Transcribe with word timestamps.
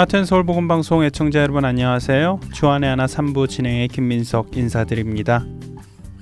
하튼 0.00 0.24
서울 0.24 0.44
복음 0.44 0.66
방송 0.66 1.04
애청자 1.04 1.42
여러분 1.42 1.62
안녕하세요. 1.66 2.40
주안의 2.54 2.88
하나 2.88 3.04
3부 3.04 3.50
진행의 3.50 3.88
김민석 3.88 4.56
인사드립니다. 4.56 5.44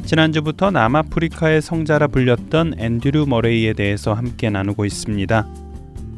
지난주부터 0.04 0.72
남아프리카의 0.72 1.62
성자라 1.62 2.08
불렸던 2.08 2.74
앤드류 2.76 3.26
머레이에 3.26 3.74
대해서 3.74 4.14
함께 4.14 4.50
나누고 4.50 4.84
있습니다. 4.84 5.46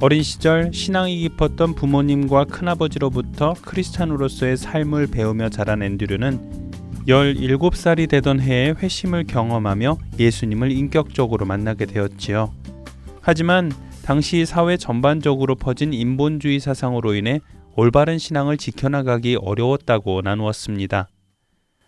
어린 0.01 0.23
시절 0.23 0.73
신앙이 0.73 1.19
깊었던 1.19 1.75
부모님과 1.75 2.47
큰아버지로부터 2.47 3.53
크리스찬으로서의 3.61 4.57
삶을 4.57 5.09
배우며 5.09 5.51
자란 5.51 5.83
앤드류는 5.83 7.05
17살이 7.07 8.09
되던 8.09 8.41
해에 8.41 8.71
회심을 8.71 9.25
경험하며 9.25 9.99
예수님을 10.19 10.73
인격적으로 10.73 11.45
만나게 11.45 11.85
되었지요. 11.85 12.55
하지만 13.21 13.71
당시 14.11 14.45
사회 14.45 14.77
전반적으로 14.77 15.55
퍼진 15.55 15.93
인본주의 15.93 16.59
사상으로 16.59 17.15
인해 17.15 17.39
올바른 17.77 18.19
신앙을 18.19 18.57
지켜나가기 18.57 19.37
어려웠다고 19.41 20.23
나누었습니다. 20.23 21.07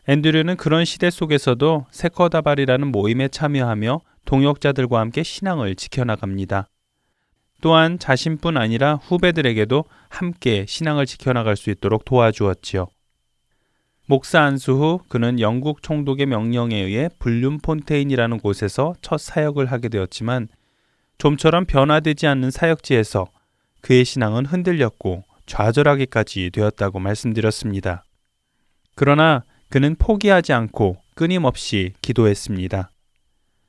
앤드류는 0.07 0.57
그런 0.57 0.85
시대 0.85 1.11
속에서도 1.11 1.87
세커다발이라는 1.91 2.93
모임에 2.93 3.27
참여하며 3.27 4.03
동역자들과 4.25 5.01
함께 5.01 5.25
신앙을 5.25 5.75
지켜나갑니다. 5.75 6.69
또한 7.61 7.99
자신뿐 7.99 8.57
아니라 8.57 9.01
후배들에게도 9.03 9.85
함께 10.09 10.65
신앙을 10.69 11.07
지켜나갈 11.07 11.57
수 11.57 11.71
있도록 11.71 12.05
도와주었지요. 12.05 12.87
목사 14.07 14.43
안수 14.43 14.75
후 14.75 15.01
그는 15.09 15.41
영국 15.41 15.83
총독의 15.83 16.27
명령에 16.27 16.77
의해 16.77 17.09
불륜 17.19 17.59
폰테인이라는 17.59 18.39
곳에서 18.39 18.95
첫 19.03 19.19
사역을 19.19 19.67
하게 19.67 19.89
되었지만 19.89 20.47
좀처럼 21.19 21.67
변화되지 21.67 22.27
않는 22.27 22.51
사역지에서 22.51 23.27
그의 23.81 24.05
신앙은 24.05 24.47
흔들렸고 24.47 25.25
좌절하기까지 25.47 26.51
되었다고 26.53 26.99
말씀드렸습니다. 26.99 28.05
그러나 28.95 29.45
그는 29.69 29.97
포기하지 29.99 30.53
않고 30.53 30.99
끊임없이 31.15 31.93
기도했습니다. 32.03 32.91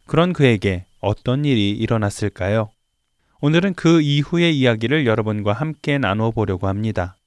그런 0.06 0.34
그에게 0.34 0.86
어떤 1.00 1.46
일이 1.46 1.72
일어났을까요? 1.72 2.70
오늘은 3.42 3.74
그 3.74 4.02
이후의 4.02 4.58
이야기를 4.58 5.06
여러분과 5.06 5.54
함께 5.54 5.98
나누어 5.98 6.32
보려고 6.32 6.68
합니다. 6.68 7.18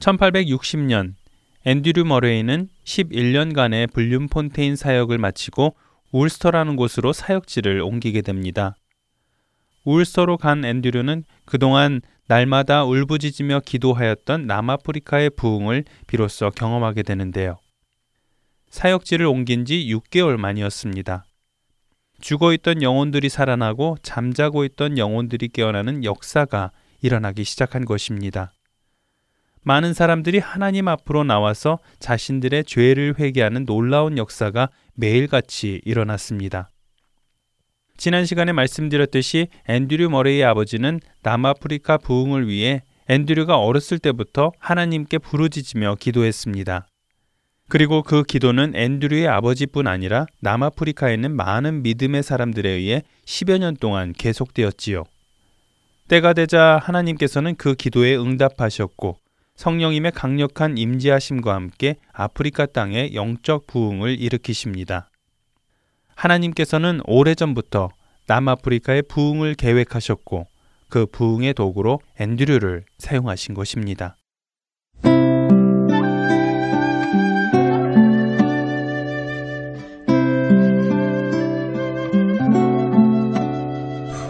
1860년 0.00 1.14
앤드류 1.64 2.04
머레이는 2.04 2.68
11년간의 2.84 3.92
불륜 3.92 4.28
폰테인 4.28 4.76
사역을 4.76 5.18
마치고 5.18 5.74
울스터라는 6.12 6.76
곳으로 6.76 7.12
사역지를 7.12 7.80
옮기게 7.80 8.22
됩니다. 8.22 8.74
울서로 9.88 10.36
간 10.36 10.66
앤드류는 10.66 11.24
그동안 11.46 12.02
날마다 12.26 12.84
울부짖으며 12.84 13.60
기도하였던 13.64 14.46
남아프리카의 14.46 15.30
부흥을 15.30 15.84
비로소 16.06 16.50
경험하게 16.50 17.02
되는데요. 17.02 17.56
사역지를 18.68 19.24
옮긴 19.24 19.64
지 19.64 19.86
6개월 19.86 20.36
만이었습니다. 20.36 21.24
죽어 22.20 22.52
있던 22.52 22.82
영혼들이 22.82 23.30
살아나고 23.30 23.96
잠자고 24.02 24.64
있던 24.64 24.98
영혼들이 24.98 25.48
깨어나는 25.48 26.04
역사가 26.04 26.70
일어나기 27.00 27.44
시작한 27.44 27.86
것입니다. 27.86 28.52
많은 29.62 29.94
사람들이 29.94 30.38
하나님 30.38 30.86
앞으로 30.88 31.24
나와서 31.24 31.78
자신들의 31.98 32.64
죄를 32.64 33.14
회개하는 33.18 33.64
놀라운 33.64 34.18
역사가 34.18 34.68
매일같이 34.96 35.80
일어났습니다. 35.86 36.70
지난 37.98 38.24
시간에 38.24 38.52
말씀드렸듯이 38.52 39.48
앤드류 39.66 40.08
머레이의 40.10 40.44
아버지는 40.44 41.00
남아프리카 41.24 41.98
부흥을 41.98 42.46
위해 42.46 42.82
앤드류가 43.08 43.58
어렸을 43.58 43.98
때부터 43.98 44.52
하나님께 44.60 45.18
부르짖으며 45.18 45.96
기도했습니다. 45.96 46.86
그리고 47.68 48.04
그 48.04 48.22
기도는 48.22 48.76
앤드류의 48.76 49.26
아버지뿐 49.26 49.88
아니라 49.88 50.26
남아프리카에 50.40 51.14
있는 51.14 51.34
많은 51.34 51.82
믿음의 51.82 52.22
사람들에 52.22 52.70
의해 52.70 53.02
10여 53.26 53.58
년 53.58 53.76
동안 53.76 54.12
계속되었지요. 54.12 55.02
때가 56.06 56.34
되자 56.34 56.80
하나님께서는 56.80 57.56
그 57.56 57.74
기도에 57.74 58.16
응답하셨고 58.16 59.18
성령님의 59.56 60.12
강력한 60.12 60.78
임재하심과 60.78 61.52
함께 61.52 61.96
아프리카 62.12 62.66
땅에 62.66 63.10
영적 63.12 63.66
부흥을 63.66 64.20
일으키십니다. 64.20 65.10
하나님께서는 66.18 67.00
오래전부터 67.06 67.90
남아프리카의 68.26 69.02
부흥을 69.02 69.54
계획하셨고 69.54 70.48
그 70.88 71.06
부흥의 71.06 71.54
도구로 71.54 72.00
앤드류를 72.18 72.84
사용하신 72.98 73.54
것입니다. 73.54 74.16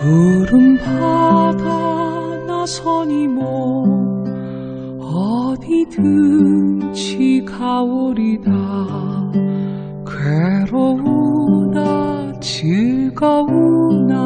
푸른 0.00 0.76
바다 0.78 1.64
나선이 2.46 3.28
뭐 3.28 4.24
어디든지 5.50 7.46
가오리다 7.46 8.50
괴로우나 10.06 11.67
즐거우나 12.40 14.18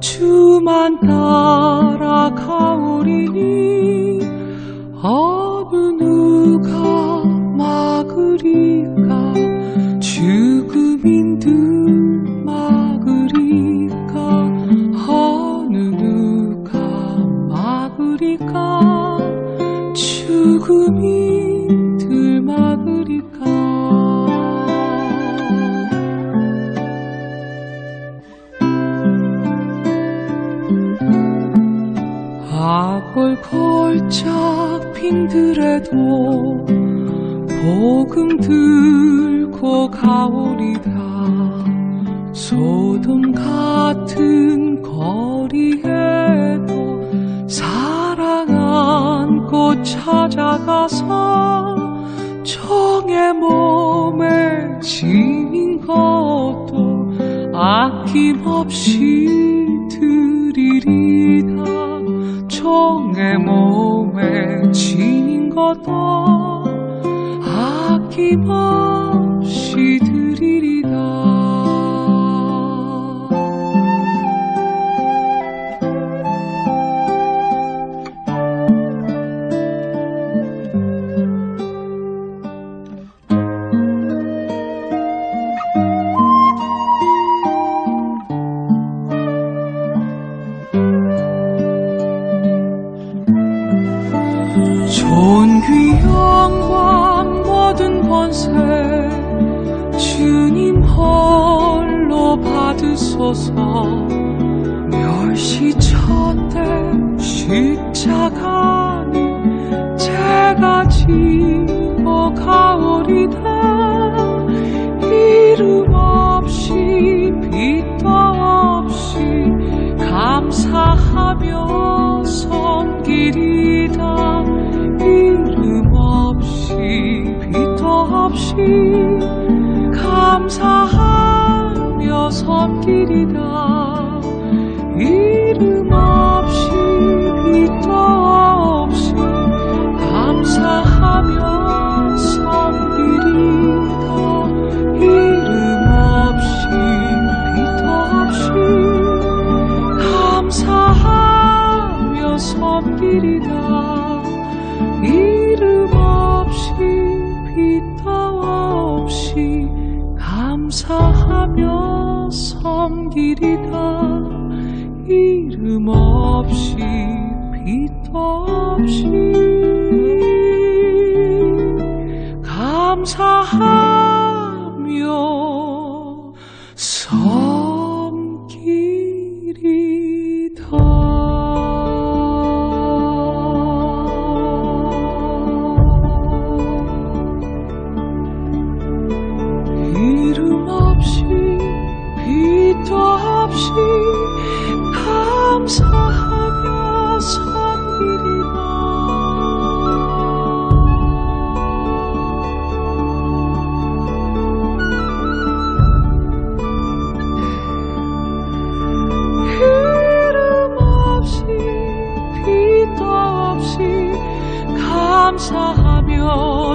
주만 0.00 0.98
따라 1.00 2.34
가오리니 2.34 4.20
어느 5.00 5.76
누가 6.02 7.22
막으리까? 7.56 9.34
죽음인들 10.00 11.52
막으리까? 12.44 14.18
어느 15.08 15.78
누가 15.96 16.78
막으리까? 17.48 19.18
죽음인 19.94 21.37
악을 32.78 33.42
걸작 33.42 34.22
핀들에도 34.94 35.96
복음 37.60 38.38
들고 38.38 39.90
가오리다 39.90 40.90
소돔 42.32 43.32
같은 43.32 44.80
거리에도 44.80 45.88
사랑 47.48 48.48
안고 48.48 49.82
찾아가서 49.82 51.08
정의 52.44 53.32
몸에 53.32 54.78
지닌 54.80 55.80
것도 55.80 57.12
아낌없이 57.52 59.26
드리리다 59.90 61.87
정의 62.58 63.38
몸에 63.38 64.72
지닌 64.72 65.48
것도 65.48 66.64
아낌없이 68.34 70.00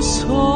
감 0.04 0.53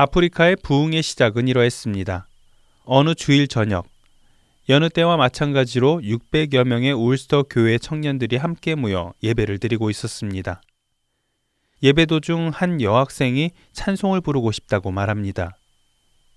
아프리카의 0.00 0.58
부흥의 0.62 1.02
시작은 1.02 1.48
이러했습니다. 1.48 2.28
어느 2.84 3.16
주일 3.16 3.48
저녁 3.48 3.88
여느 4.68 4.88
때와 4.90 5.16
마찬가지로 5.16 6.02
600여 6.04 6.62
명의 6.62 6.92
울스터 6.92 7.46
교회 7.50 7.78
청년들이 7.78 8.36
함께 8.36 8.76
모여 8.76 9.12
예배를 9.24 9.58
드리고 9.58 9.90
있었습니다. 9.90 10.62
예배 11.82 12.06
도중 12.06 12.52
한 12.54 12.80
여학생이 12.80 13.50
찬송을 13.72 14.20
부르고 14.20 14.52
싶다고 14.52 14.92
말합니다. 14.92 15.56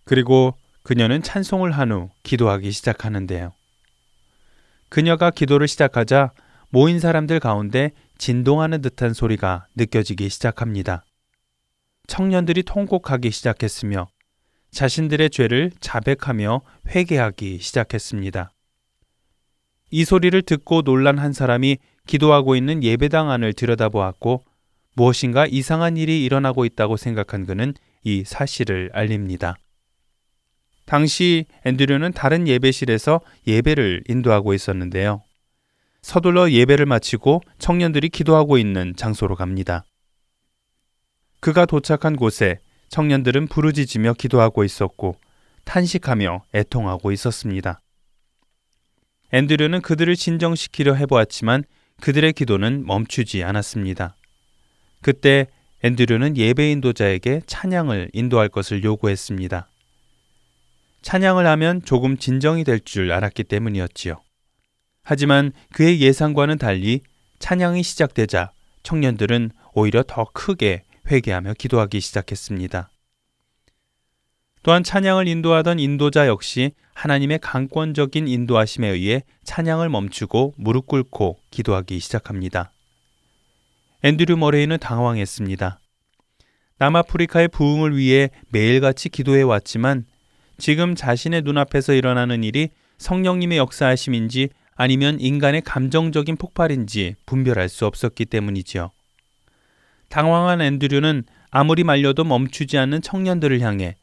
그리고 0.05 0.55
그녀는 0.81 1.21
찬송을 1.21 1.71
한 1.71 1.91
후 1.91 2.09
기도하기 2.23 2.71
시작하는데요. 2.71 3.53
그녀가 4.89 5.29
기도를 5.29 5.67
시작하자 5.67 6.31
모인 6.69 6.99
사람들 6.99 7.39
가운데 7.39 7.91
진동하는 8.17 8.81
듯한 8.81 9.13
소리가 9.13 9.67
느껴지기 9.75 10.29
시작합니다. 10.29 11.05
청년들이 12.11 12.63
통곡하기 12.63 13.31
시작했으며 13.31 14.05
자신들의 14.71 15.29
죄를 15.29 15.71
자백하며 15.79 16.61
회개하기 16.89 17.59
시작했습니다. 17.59 18.51
이 19.91 20.03
소리를 20.03 20.41
듣고 20.41 20.81
놀란 20.81 21.17
한 21.19 21.31
사람이 21.31 21.77
기도하고 22.07 22.57
있는 22.57 22.83
예배당 22.83 23.31
안을 23.31 23.53
들여다보았고 23.53 24.43
무엇인가 24.97 25.45
이상한 25.45 25.95
일이 25.95 26.25
일어나고 26.25 26.65
있다고 26.65 26.97
생각한 26.97 27.45
그는 27.45 27.73
이 28.03 28.25
사실을 28.25 28.89
알립니다. 28.91 29.55
당시 30.83 31.45
앤드류는 31.63 32.11
다른 32.11 32.45
예배실에서 32.45 33.21
예배를 33.47 34.03
인도하고 34.09 34.53
있었는데요. 34.53 35.23
서둘러 36.01 36.51
예배를 36.51 36.87
마치고 36.87 37.39
청년들이 37.57 38.09
기도하고 38.09 38.57
있는 38.57 38.97
장소로 38.97 39.37
갑니다. 39.37 39.85
그가 41.41 41.65
도착한 41.65 42.15
곳에 42.15 42.59
청년들은 42.89 43.47
부르짖으며 43.47 44.13
기도하고 44.13 44.63
있었고 44.63 45.15
탄식하며 45.65 46.45
애통하고 46.53 47.11
있었습니다. 47.11 47.81
앤드류는 49.33 49.81
그들을 49.81 50.15
진정시키려 50.15 50.93
해보았지만 50.93 51.63
그들의 51.99 52.33
기도는 52.33 52.85
멈추지 52.85 53.43
않았습니다. 53.43 54.15
그때 55.01 55.47
앤드류는 55.83 56.37
예배 56.37 56.71
인도자에게 56.71 57.41
찬양을 57.47 58.11
인도할 58.13 58.49
것을 58.49 58.83
요구했습니다. 58.83 59.67
찬양을 61.01 61.47
하면 61.47 61.81
조금 61.83 62.17
진정이 62.17 62.63
될 62.63 62.79
줄 62.79 63.11
알았기 63.11 63.45
때문이었지요. 63.45 64.21
하지만 65.03 65.53
그의 65.73 66.01
예상과는 66.01 66.59
달리 66.59 67.01
찬양이 67.39 67.81
시작되자 67.81 68.51
청년들은 68.83 69.49
오히려 69.73 70.03
더 70.03 70.25
크게 70.33 70.83
회개하며 71.09 71.53
기도하기 71.57 71.99
시작했습니다. 71.99 72.89
또한 74.63 74.83
찬양을 74.83 75.27
인도하던 75.27 75.79
인도자 75.79 76.27
역시 76.27 76.71
하나님의 76.93 77.39
강권적인 77.39 78.27
인도하심에 78.27 78.87
의해 78.89 79.23
찬양을 79.43 79.89
멈추고 79.89 80.53
무릎 80.57 80.85
꿇고 80.87 81.39
기도하기 81.49 81.99
시작합니다. 81.99 82.71
앤드류 84.03 84.37
머레이는 84.37 84.77
당황했습니다. 84.77 85.79
남아프리카의 86.77 87.47
부흥을 87.49 87.95
위해 87.95 88.29
매일같이 88.49 89.09
기도해 89.09 89.41
왔지만 89.43 90.05
지금 90.57 90.95
자신의 90.95 91.41
눈앞에서 91.41 91.93
일어나는 91.93 92.43
일이 92.43 92.69
성령님의 92.97 93.57
역사하심인지 93.57 94.49
아니면 94.75 95.19
인간의 95.19 95.61
감정적인 95.61 96.37
폭발인지 96.37 97.15
분별할 97.25 97.69
수 97.69 97.85
없었기 97.85 98.25
때문이지요. 98.25 98.91
당황한 100.11 100.61
앤드류는 100.61 101.23
아무리 101.49 101.83
말려도 101.83 102.23
멈추지 102.23 102.77
않는 102.77 103.01
청년들을 103.01 103.59
향해 103.61 103.95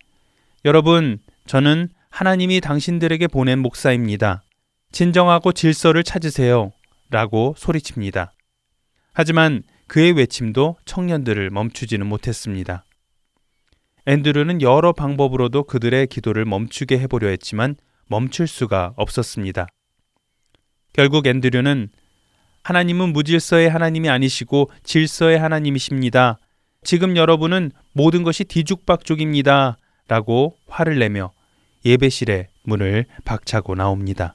여러분, 0.64 1.20
저는 1.46 1.88
하나님이 2.10 2.60
당신들에게 2.60 3.28
보낸 3.28 3.60
목사입니다. 3.60 4.42
진정하고 4.90 5.52
질서를 5.52 6.02
찾으세요. 6.02 6.72
라고 7.10 7.54
소리칩니다. 7.56 8.32
하지만 9.14 9.62
그의 9.86 10.12
외침도 10.12 10.76
청년들을 10.84 11.50
멈추지는 11.50 12.06
못했습니다. 12.06 12.84
앤드류는 14.06 14.62
여러 14.62 14.92
방법으로도 14.92 15.64
그들의 15.64 16.06
기도를 16.08 16.44
멈추게 16.44 16.98
해보려 16.98 17.28
했지만 17.28 17.76
멈출 18.08 18.46
수가 18.46 18.94
없었습니다. 18.96 19.66
결국 20.92 21.26
앤드류는 21.26 21.90
하나님은 22.68 23.14
무질서의 23.14 23.70
하나님이 23.70 24.10
아니시고 24.10 24.70
질서의 24.82 25.38
하나님이십니다. 25.38 26.38
지금 26.84 27.16
여러분은 27.16 27.70
모든 27.94 28.25
것이 28.25 28.44
뒤죽박죽입니다. 28.44 29.78
라고 30.06 30.54
화를 30.66 30.98
내며 30.98 31.32
예배실의 31.87 32.48
문을 32.64 33.06
박차고 33.25 33.75
나옵니다. 33.75 34.34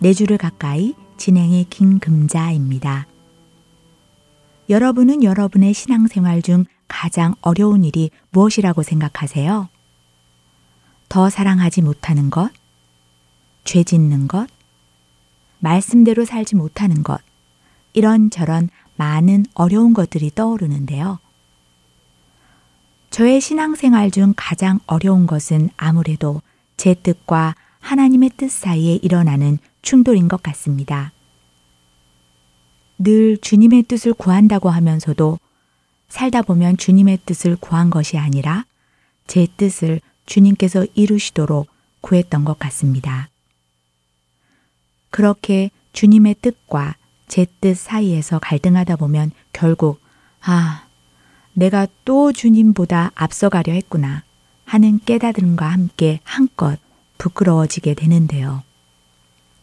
내 0.00 0.14
주를 0.14 0.38
가까이 0.38 0.94
진행의 1.18 1.66
김금자입니다. 1.68 3.06
여러분은 4.70 5.22
여러분의 5.22 5.74
신앙생활 5.74 6.40
중 6.40 6.64
가장 6.88 7.34
어려운 7.42 7.84
일이 7.84 8.10
무엇이라고 8.30 8.82
생각하세요? 8.82 9.68
더 11.10 11.28
사랑하지 11.28 11.82
못하는 11.82 12.30
것? 12.30 12.50
죄 13.64 13.84
짓는 13.84 14.26
것? 14.26 14.48
말씀대로 15.58 16.24
살지 16.24 16.56
못하는 16.56 17.02
것? 17.02 17.20
이런저런 17.92 18.70
많은 18.96 19.44
어려운 19.52 19.92
것들이 19.92 20.30
떠오르는데요. 20.34 21.18
저의 23.10 23.42
신앙생활 23.42 24.10
중 24.10 24.32
가장 24.34 24.78
어려운 24.86 25.26
것은 25.26 25.68
아무래도 25.76 26.40
제 26.78 26.94
뜻과 26.94 27.54
하나님의 27.80 28.30
뜻 28.38 28.50
사이에 28.50 28.94
일어나는 29.02 29.58
충돌인 29.82 30.28
것 30.28 30.42
같습니다. 30.42 31.12
늘 32.98 33.38
주님의 33.38 33.84
뜻을 33.84 34.12
구한다고 34.12 34.68
하면서도 34.68 35.38
살다 36.08 36.42
보면 36.42 36.76
주님의 36.76 37.20
뜻을 37.24 37.56
구한 37.56 37.90
것이 37.90 38.18
아니라 38.18 38.64
제 39.26 39.46
뜻을 39.56 40.00
주님께서 40.26 40.86
이루시도록 40.94 41.68
구했던 42.00 42.44
것 42.44 42.58
같습니다. 42.58 43.28
그렇게 45.10 45.70
주님의 45.92 46.36
뜻과 46.42 46.96
제 47.28 47.46
뜻 47.60 47.76
사이에서 47.76 48.40
갈등하다 48.40 48.96
보면 48.96 49.30
결국 49.52 50.00
아, 50.42 50.86
내가 51.52 51.86
또 52.04 52.32
주님보다 52.32 53.12
앞서가려 53.14 53.72
했구나 53.72 54.24
하는 54.64 54.98
깨달음과 55.04 55.66
함께 55.66 56.20
한껏 56.24 56.78
부끄러워지게 57.18 57.94
되는데요. 57.94 58.62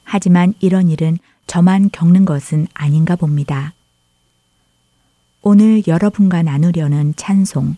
하지만 0.09 0.53
이런 0.61 0.87
일은 0.87 1.17
저만 1.47 1.89
겪는 1.91 2.23
것은 2.23 2.67
아닌가 2.73 3.17
봅니다. 3.17 3.73
오늘 5.41 5.83
여러분과 5.85 6.43
나누려는 6.43 7.13
찬송, 7.17 7.75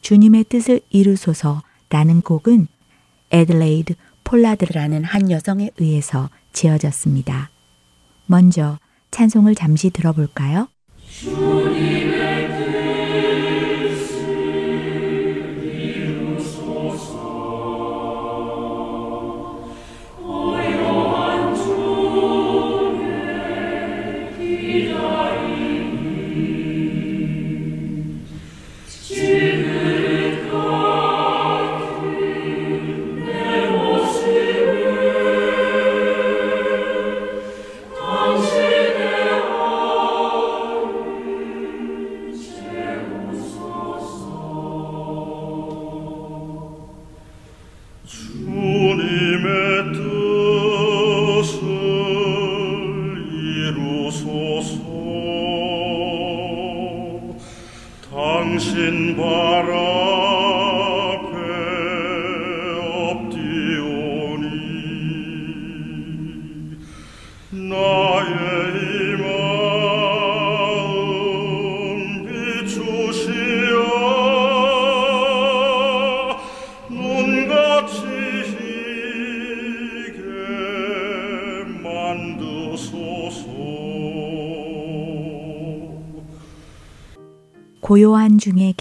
주님의 0.00 0.44
뜻을 0.44 0.80
이루소서 0.88 1.62
라는 1.90 2.22
곡은 2.22 2.68
에들레이드 3.30 3.94
폴라드라는 4.24 5.04
한 5.04 5.30
여성에 5.30 5.70
의해서 5.76 6.30
지어졌습니다. 6.52 7.50
먼저 8.26 8.78
찬송을 9.10 9.54
잠시 9.54 9.90
들어볼까요? 9.90 10.68
고요 11.22 11.97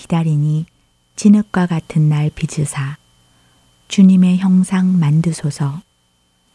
기다리니 0.07 0.65
진흙과 1.15 1.67
같은 1.67 2.09
날 2.09 2.31
빚으사 2.33 2.97
주님의 3.89 4.37
형상 4.37 4.97
만드소서 4.97 5.81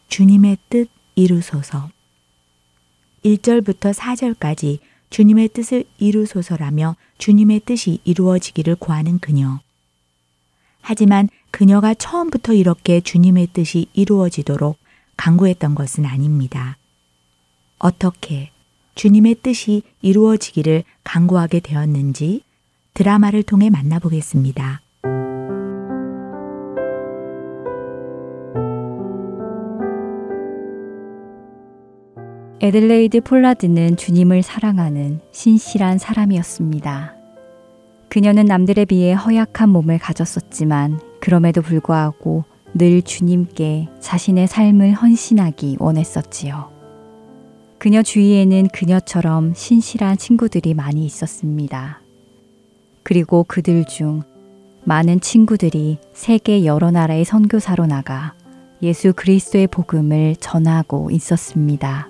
주님의 0.09 0.59
뜻 0.69 0.89
이루소서 1.15 1.91
1절부터 3.25 3.95
4절까지 3.95 4.79
주님의 5.11 5.49
뜻을 5.49 5.85
이루소서라며 5.99 6.97
주님의 7.19 7.61
뜻이 7.61 8.01
이루어지기를 8.05 8.77
구하는 8.77 9.19
그녀. 9.19 9.61
하지만 10.81 11.29
그녀가 11.51 11.93
처음부터 11.93 12.55
이렇게 12.55 13.03
주님의 13.03 13.49
뜻이 13.53 13.87
이루어지도록 13.93 14.79
강구했던 15.19 15.75
것은 15.75 16.07
아닙니다. 16.07 16.79
어떻게 17.79 18.51
주님의 18.95 19.37
뜻이 19.43 19.83
이루어지기를 20.01 20.85
강구하게 21.05 21.61
되었는지 21.61 22.43
드라마를 22.95 23.43
통해 23.43 23.71
만나보겠습니다. 23.71 24.83
에들레이드 32.61 33.23
폴라드는 33.23 33.97
주님을 33.97 34.43
사랑하는 34.43 35.21
신실한 35.33 35.99
사람이었습니다. 35.99 37.17
그녀는 38.09 38.45
남들에 38.45 38.85
비해 38.85 39.15
허약한 39.15 39.71
몸을 39.71 39.99
가졌었지만 39.99 41.01
그럼에도 41.19 41.63
불구하고 41.63 42.45
늘 42.75 43.03
주님께 43.03 43.89
자신의 44.01 44.47
삶을 44.47 44.93
헌신하기 44.93 45.79
원했었지요. 45.81 46.71
그녀 47.79 48.03
주위에는 48.03 48.69
그녀처럼 48.69 49.55
신실한 49.55 50.19
친구들이 50.19 50.75
많이 50.75 51.05
있었습니다. 51.05 52.02
그리고 53.03 53.45
그들 53.45 53.85
중 53.85 54.23
많은 54.85 55.21
친구들이 55.21 55.99
세계 56.13 56.65
여러 56.65 56.91
나라의 56.91 57.25
선교사로 57.25 57.87
나가 57.87 58.35
예수 58.83 59.13
그리스도의 59.15 59.69
복음을 59.69 60.35
전하고 60.37 61.11
있었습니다. 61.11 62.09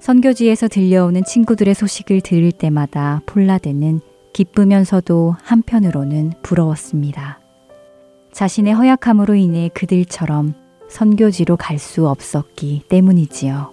선교지에서 0.00 0.68
들려오는 0.68 1.22
친구들의 1.24 1.74
소식을 1.74 2.20
들을 2.20 2.52
때마다 2.52 3.20
폴라드는 3.26 4.00
기쁘면서도 4.32 5.36
한편으로는 5.42 6.32
부러웠습니다. 6.42 7.40
자신의 8.32 8.74
허약함으로 8.74 9.34
인해 9.34 9.70
그들처럼 9.74 10.54
선교지로 10.88 11.56
갈 11.56 11.78
수 11.78 12.08
없었기 12.08 12.84
때문이지요. 12.88 13.72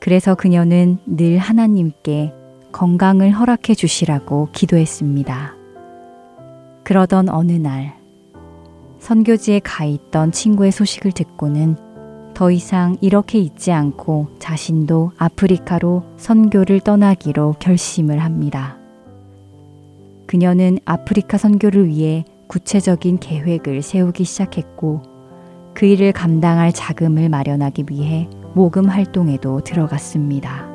그래서 0.00 0.34
그녀는 0.34 0.98
늘 1.06 1.38
하나님께 1.38 2.32
건강을 2.74 3.30
허락해 3.30 3.76
주시라고 3.76 4.48
기도했습니다. 4.50 5.54
그러던 6.82 7.28
어느 7.28 7.52
날, 7.52 7.94
선교지에 8.98 9.60
가 9.60 9.84
있던 9.84 10.32
친구의 10.32 10.72
소식을 10.72 11.12
듣고는 11.12 11.76
더 12.34 12.50
이상 12.50 12.96
이렇게 13.00 13.38
있지 13.38 13.70
않고 13.70 14.30
자신도 14.40 15.12
아프리카로 15.16 16.02
선교를 16.16 16.80
떠나기로 16.80 17.54
결심을 17.60 18.18
합니다. 18.18 18.76
그녀는 20.26 20.78
아프리카 20.84 21.38
선교를 21.38 21.86
위해 21.86 22.24
구체적인 22.48 23.20
계획을 23.20 23.82
세우기 23.82 24.24
시작했고 24.24 25.02
그 25.74 25.86
일을 25.86 26.10
감당할 26.10 26.72
자금을 26.72 27.28
마련하기 27.28 27.84
위해 27.88 28.28
모금 28.52 28.86
활동에도 28.86 29.60
들어갔습니다. 29.60 30.73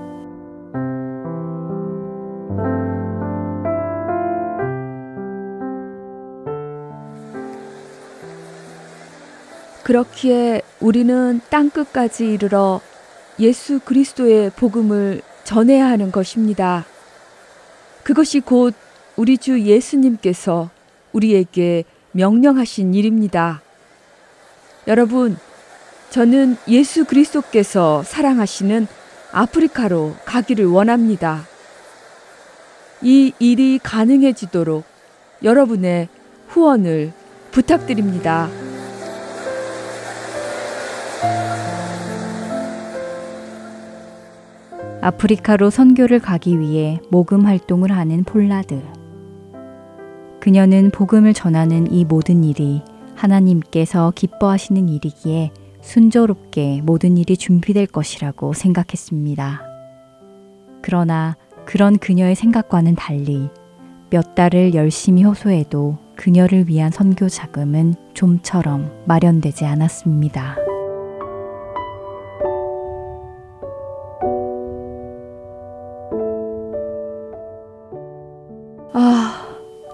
그렇기에 9.90 10.62
우리는 10.80 11.42
땅 11.50 11.72
끝까지 11.72 12.34
이르러 12.34 12.80
예수 13.40 13.80
그리스도의 13.80 14.52
복음을 14.52 15.24
전해야 15.44 15.88
하는 15.88 16.12
것입니다. 16.12 16.86
그것이 18.04 18.40
곧 18.40 18.76
우리 19.16 19.40
주 19.40 19.60
예수님께서 19.60 20.70
우리에게 21.12 21.86
명령하신 22.12 22.94
일입니다. 22.94 23.64
여러분, 24.88 25.38
저는 26.12 26.58
예수 26.68 27.06
그리스도께서 27.06 28.04
사랑하시는 28.04 28.88
아프리카로 29.32 30.14
가기를 30.24 30.68
원합니다. 30.68 31.48
이 33.02 33.34
일이 33.40 33.80
가능해지도록 33.82 34.84
여러분의 35.42 36.10
후원을 36.50 37.12
부탁드립니다. 37.50 38.69
아프리카로 45.02 45.70
선교를 45.70 46.20
가기 46.20 46.60
위해 46.60 47.00
모금 47.10 47.46
활동을 47.46 47.92
하는 47.92 48.24
폴라드. 48.24 48.82
그녀는 50.40 50.92
복음을 50.92 51.34
전하는 51.34 51.92
이 51.92 52.06
모든 52.06 52.44
일이 52.44 52.82
하나님께서 53.16 54.12
기뻐하시는 54.16 54.90
일이기에 54.90 55.52
순조롭게 55.82 56.82
모든 56.84 57.18
일이 57.18 57.38
준비될 57.38 57.88
것이라고 57.88 58.54
생각했습니다. 58.54 59.62
그러나 60.82 61.36
그런 61.66 61.98
그녀의 61.98 62.36
생각과는 62.36 62.96
달리 62.96 63.50
몇 64.10 64.36
달을 64.36 64.74
열심히 64.74 65.24
호소해도 65.24 65.98
그녀를 66.16 66.68
위한 66.68 66.92
선교 66.92 67.30
자금은 67.30 67.96
좀처럼 68.14 68.92
마련되지 69.06 69.66
않았습니다. 69.66 70.69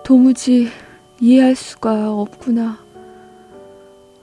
도무지 0.06 0.70
이해할 1.20 1.56
수가 1.56 2.14
없구나. 2.14 2.78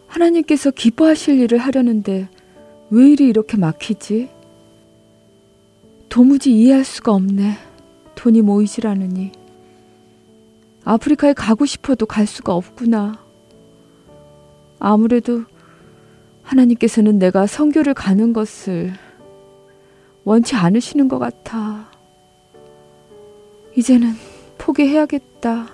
하나님께서 0.07 0.71
기뻐하실 0.71 1.41
일을 1.41 1.59
하려는데 1.59 2.29
왜 2.91 3.11
일이 3.11 3.27
이렇게 3.27 3.57
막히지? 3.57 4.31
도무지 6.09 6.53
이해할 6.57 6.85
수가 6.85 7.13
없네. 7.13 7.57
돈이 8.15 8.43
모이질 8.43 8.87
않으니. 8.87 9.33
아프리카에 10.85 11.33
가고 11.33 11.67
싶어도 11.67 12.07
갈 12.07 12.29
수가 12.29 12.55
없구나. 12.55 13.21
아무래도 14.79 15.43
하나님께서는 16.45 17.19
내가 17.19 17.49
성교를 17.49 17.95
가는 17.95 18.33
것을 18.33 18.93
원치 20.23 20.55
않으시는 20.55 21.09
것 21.09 21.19
같아. 21.19 21.91
이제는 23.77 24.32
포기해야겠다. 24.63 25.67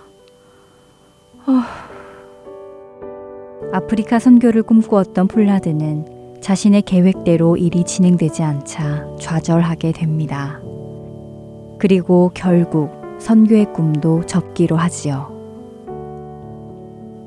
아. 1.44 1.66
아프리카 3.70 4.18
선교를 4.18 4.62
꿈꾸었던 4.62 5.28
폴라드는 5.28 6.40
자신의 6.40 6.82
계획대로 6.82 7.58
일이 7.58 7.84
진행되지 7.84 8.42
않자 8.42 9.06
좌절하게 9.20 9.92
됩니다. 9.92 10.60
그리고 11.78 12.30
결국 12.32 12.90
선교의 13.18 13.72
꿈도 13.74 14.24
접기로 14.24 14.76
하지요. 14.76 15.36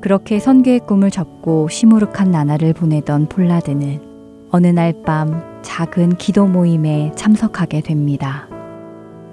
그렇게 0.00 0.40
선교의 0.40 0.80
꿈을 0.80 1.12
접고 1.12 1.68
시무룩한 1.68 2.32
나날을 2.32 2.72
보내던 2.72 3.28
폴라드는 3.28 4.00
어느 4.50 4.66
날 4.66 4.92
밤 5.04 5.62
작은 5.62 6.16
기도 6.16 6.48
모임에 6.48 7.12
참석하게 7.14 7.82
됩니다. 7.82 8.48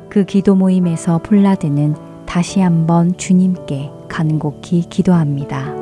그 0.09 0.25
기도 0.25 0.53
모임에서 0.53 1.17
폴라드는 1.17 2.08
다시 2.29 2.59
한번 2.59 3.17
주님께 3.17 3.89
간곡히 4.07 4.81
기도합니다. 4.87 5.75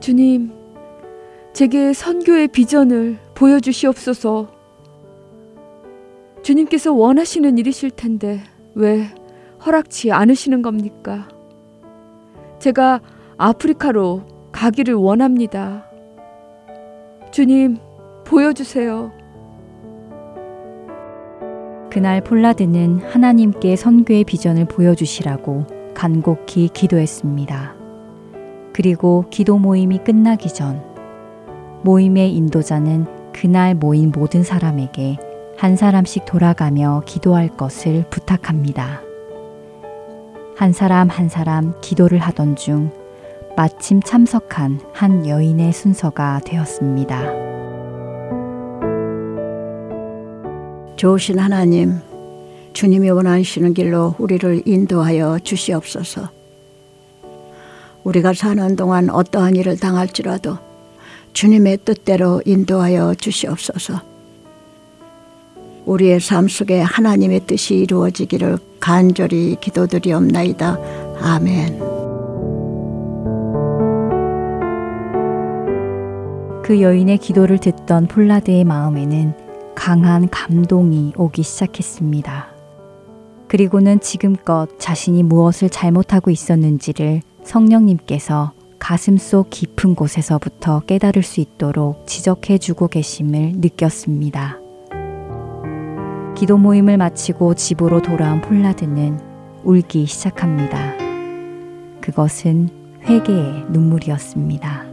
주님, 0.00 0.50
제게 1.52 1.92
선교의 1.92 2.48
비전을 2.48 3.18
보여주시옵소서. 3.34 4.48
주님께서 6.42 6.94
원하시는 6.94 7.58
일이실 7.58 7.90
텐데 7.90 8.40
왜 8.74 9.04
허락치 9.66 10.10
않으시는 10.10 10.62
겁니까? 10.62 11.28
제가 12.58 13.02
아프리카로 13.36 14.22
가기를 14.50 14.94
원합니다. 14.94 15.84
주님, 17.32 17.76
보여주세요. 18.24 19.17
그날 21.90 22.22
폴라드는 22.22 23.00
하나님께 23.10 23.76
선교의 23.76 24.24
비전을 24.24 24.66
보여주시라고 24.66 25.66
간곡히 25.94 26.68
기도했습니다. 26.68 27.74
그리고 28.72 29.24
기도 29.30 29.58
모임이 29.58 29.98
끝나기 29.98 30.48
전 30.48 30.82
모임의 31.82 32.34
인도자는 32.34 33.32
그날 33.32 33.74
모인 33.74 34.12
모든 34.12 34.42
사람에게 34.42 35.16
한 35.56 35.76
사람씩 35.76 36.24
돌아가며 36.24 37.02
기도할 37.06 37.48
것을 37.48 38.04
부탁합니다. 38.10 39.00
한 40.56 40.72
사람 40.72 41.08
한 41.08 41.28
사람 41.28 41.74
기도를 41.80 42.18
하던 42.18 42.56
중 42.56 42.90
마침 43.56 44.00
참석한 44.00 44.80
한 44.92 45.26
여인의 45.26 45.72
순서가 45.72 46.40
되었습니다. 46.44 47.57
좋으신 50.98 51.38
하나님, 51.38 52.00
주님이 52.72 53.10
원하시는 53.10 53.72
길로 53.72 54.16
우리를 54.18 54.62
인도하여 54.66 55.38
주시옵소서. 55.44 56.28
우리가 58.02 58.32
사는 58.34 58.74
동안 58.74 59.08
어떠한 59.08 59.54
일을 59.54 59.78
당할지라도 59.78 60.58
주님의 61.34 61.78
뜻대로 61.84 62.42
인도하여 62.44 63.14
주시옵소서. 63.14 64.00
우리의 65.86 66.18
삶 66.18 66.48
속에 66.48 66.80
하나님의 66.80 67.46
뜻이 67.46 67.76
이루어지기를 67.76 68.58
간절히 68.80 69.56
기도드리옵나이다. 69.60 70.78
아멘. 71.20 71.78
그 76.64 76.80
여인의 76.80 77.18
기도를 77.18 77.58
듣던 77.58 78.08
폴라드의 78.08 78.64
마음에는 78.64 79.47
강한 79.78 80.28
감동이 80.28 81.12
오기 81.16 81.44
시작했습니다. 81.44 82.48
그리고는 83.46 84.00
지금껏 84.00 84.68
자신이 84.76 85.22
무엇을 85.22 85.70
잘못하고 85.70 86.32
있었는지를 86.32 87.22
성령님께서 87.44 88.52
가슴 88.80 89.16
속 89.16 89.50
깊은 89.50 89.94
곳에서부터 89.94 90.80
깨달을 90.80 91.22
수 91.22 91.40
있도록 91.40 92.08
지적해 92.08 92.58
주고 92.58 92.88
계심을 92.88 93.52
느꼈습니다. 93.58 94.58
기도 96.36 96.58
모임을 96.58 96.96
마치고 96.96 97.54
집으로 97.54 98.02
돌아온 98.02 98.40
폴라드는 98.40 99.20
울기 99.62 100.06
시작합니다. 100.06 100.96
그것은 102.00 102.68
회개의 103.04 103.66
눈물이었습니다. 103.70 104.87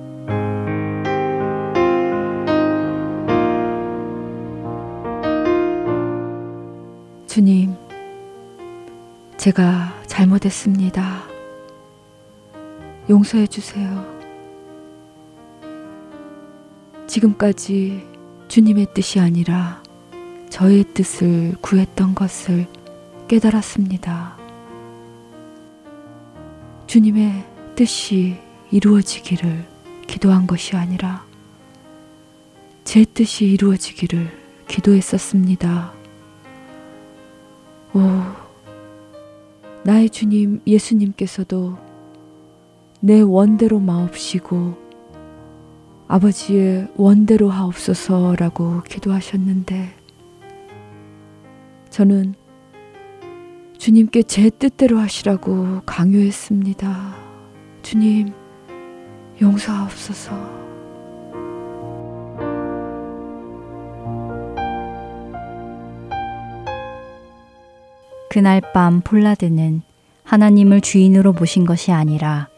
제가 9.45 9.93
잘못했습니다. 10.07 11.23
용서해 13.07 13.45
주세요. 13.45 14.03
지금까지 17.05 18.03
주님의 18.47 18.87
뜻이 18.95 19.19
아니라 19.19 19.83
저의 20.49 20.83
뜻을 20.95 21.53
구했던 21.61 22.15
것을 22.15 22.65
깨달았습니다. 23.27 24.35
주님의 26.87 27.45
뜻이 27.75 28.39
이루어지기를 28.71 29.63
기도한 30.07 30.47
것이 30.47 30.75
아니라 30.75 31.23
제 32.83 33.05
뜻이 33.05 33.45
이루어지기를 33.45 34.27
기도했었습니다. 34.67 35.93
오, 37.93 38.44
나의 39.85 40.09
주님 40.09 40.61
예수님께서도 40.65 41.77
내 43.01 43.21
원대로 43.21 43.79
마옵시고 43.79 44.73
아버지의 46.07 46.87
원대로 46.95 47.51
하옵소서라고 47.51 48.81
기도하셨는데 48.81 49.95
저는 51.91 52.33
주님께 53.77 54.23
제 54.23 54.49
뜻대로 54.49 54.97
하시라고 54.97 55.81
강요했습니다. 55.85 57.15
주님, 57.83 58.33
용서하옵소서. 59.39 60.54
그날 68.35 68.59
밤 68.59 68.99
폴라드는 68.99 69.81
하나님을 70.25 70.81
주인으로 70.81 71.31
모신 71.31 71.65
것이 71.65 71.93
아니라 71.93 72.49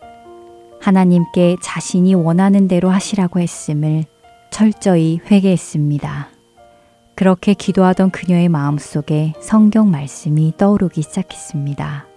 하나님께 0.81 1.57
자신이 1.61 2.15
원하는 2.15 2.67
대로 2.67 2.89
하시라고 2.89 3.39
했음을 3.39 4.05
철저히 4.49 5.19
회개했습니다. 5.29 6.29
그렇게 7.13 7.53
기도하던 7.53 8.09
그녀의 8.09 8.49
마음 8.49 8.79
속에 8.79 9.33
성경 9.39 9.91
말씀이 9.91 10.53
떠오르기 10.57 11.03
시작했습니다. 11.03 12.07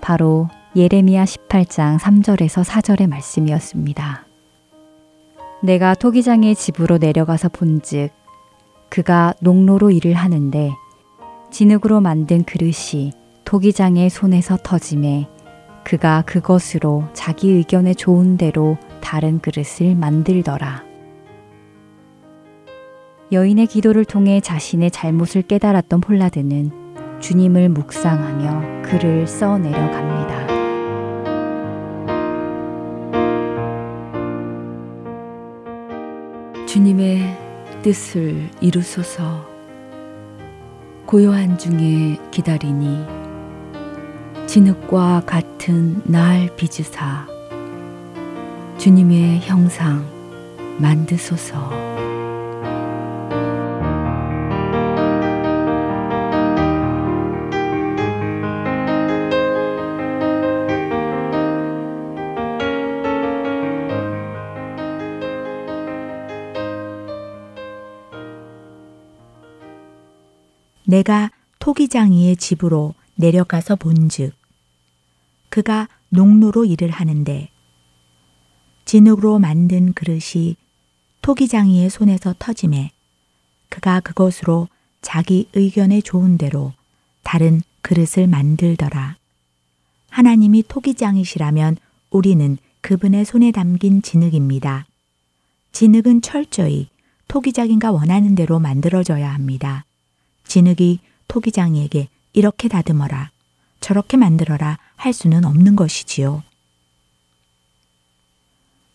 바로 0.00 0.48
예레미야 0.74 1.22
18장 1.22 2.00
3절에서 2.00 2.64
4절의 2.64 3.08
말씀이었습니다. 3.08 4.26
내가 5.62 5.94
토기장의 5.94 6.56
집으로 6.56 6.98
내려가서 6.98 7.50
본즉 7.50 8.10
그가 8.88 9.32
농로로 9.40 9.92
일을 9.92 10.14
하는데 10.14 10.72
진흙으로 11.50 12.00
만든 12.00 12.44
그릇이 12.44 13.12
토기장의 13.44 14.10
손에서 14.10 14.56
터짐에 14.62 15.28
그가 15.84 16.22
그것으로 16.22 17.04
자기 17.12 17.50
의견에 17.50 17.94
좋은 17.94 18.36
대로 18.36 18.76
다른 19.00 19.40
그릇을 19.40 19.96
만들더라. 19.96 20.84
여인의 23.32 23.66
기도를 23.66 24.04
통해 24.04 24.40
자신의 24.40 24.90
잘못을 24.90 25.42
깨달았던 25.42 26.00
폴라드는 26.00 26.70
주님을 27.20 27.68
묵상하며 27.70 28.82
글을 28.82 29.26
써 29.26 29.58
내려갑니다. 29.58 30.46
주님의 36.66 37.82
뜻을 37.82 38.48
이루소서 38.60 39.49
고요한 41.10 41.58
중에 41.58 42.16
기다리니 42.30 43.04
진흙과 44.46 45.24
같은 45.26 46.00
날 46.04 46.54
빚으사 46.54 47.26
주님의 48.78 49.40
형상 49.40 50.06
만드소서. 50.78 51.79
내가 70.90 71.30
토기장이의 71.60 72.34
집으로 72.34 72.94
내려가서 73.14 73.76
본즉 73.76 74.32
그가 75.48 75.88
농로로 76.08 76.64
일을 76.64 76.90
하는데 76.90 77.48
진흙으로 78.86 79.38
만든 79.38 79.92
그릇이 79.92 80.56
토기장이의 81.22 81.90
손에서 81.90 82.34
터짐에 82.40 82.90
그가 83.68 84.00
그것으로 84.00 84.66
자기 85.00 85.48
의견에 85.52 86.00
좋은 86.00 86.36
대로 86.36 86.72
다른 87.22 87.62
그릇을 87.82 88.26
만들더라. 88.26 89.16
하나님이 90.08 90.64
토기장이시라면 90.66 91.76
우리는 92.10 92.58
그분의 92.80 93.24
손에 93.26 93.52
담긴 93.52 94.02
진흙입니다. 94.02 94.86
진흙은 95.70 96.22
철저히 96.22 96.88
토기장인가 97.28 97.92
원하는 97.92 98.34
대로 98.34 98.58
만들어져야 98.58 99.32
합니다. 99.32 99.84
진흙이 100.50 100.98
토기장이에게 101.28 102.08
이렇게 102.32 102.66
다듬어라, 102.66 103.30
저렇게 103.78 104.16
만들어라 104.16 104.78
할 104.96 105.12
수는 105.12 105.44
없는 105.44 105.76
것이지요. 105.76 106.42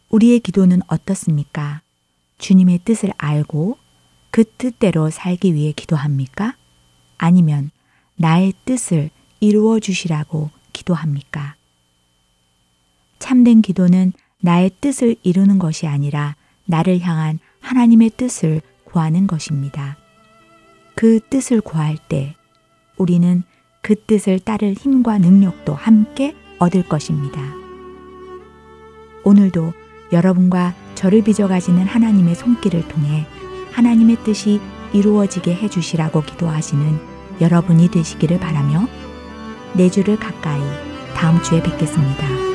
우리의 0.09 0.41
기도는 0.41 0.81
어떻습니까? 0.87 1.81
주님의 2.39 2.79
뜻을 2.83 3.13
알고 3.17 3.77
그 4.31 4.43
뜻대로 4.43 5.09
살기 5.09 5.53
위해 5.53 5.71
기도합니까? 5.71 6.57
아니면 7.17 7.71
나의 8.17 8.51
뜻을 8.65 9.09
이루어 9.39 9.79
주시라고 9.79 10.49
기도합니까? 10.73 11.55
참된 13.17 13.61
기도는 13.61 14.11
나의 14.41 14.71
뜻을 14.81 15.15
이루는 15.23 15.59
것이 15.59 15.87
아니라 15.87 16.35
나를 16.65 16.99
향한 16.99 17.39
하나님의 17.61 18.09
뜻을 18.17 18.61
구하는 18.83 19.25
것입니다. 19.25 19.97
그 20.95 21.19
뜻을 21.29 21.61
구할 21.61 21.97
때 21.97 22.35
우리는 22.97 23.43
그 23.81 23.95
뜻을 23.95 24.39
따를 24.39 24.73
힘과 24.73 25.17
능력도 25.17 25.73
함께 25.73 26.35
얻을 26.57 26.87
것입니다. 26.87 27.41
오늘도 29.23 29.73
여러분과 30.11 30.73
저를 30.95 31.23
빚어가지는 31.23 31.85
하나님의 31.85 32.35
손길을 32.35 32.87
통해 32.87 33.27
하나님의 33.73 34.17
뜻이 34.23 34.61
이루어지게 34.93 35.53
해주시라고 35.53 36.21
기도하시는 36.21 36.99
여러분이 37.41 37.89
되시기를 37.91 38.39
바라며 38.39 38.87
내주를 39.73 40.17
가까이 40.17 40.61
다음 41.15 41.41
주에 41.43 41.61
뵙겠습니다. 41.61 42.54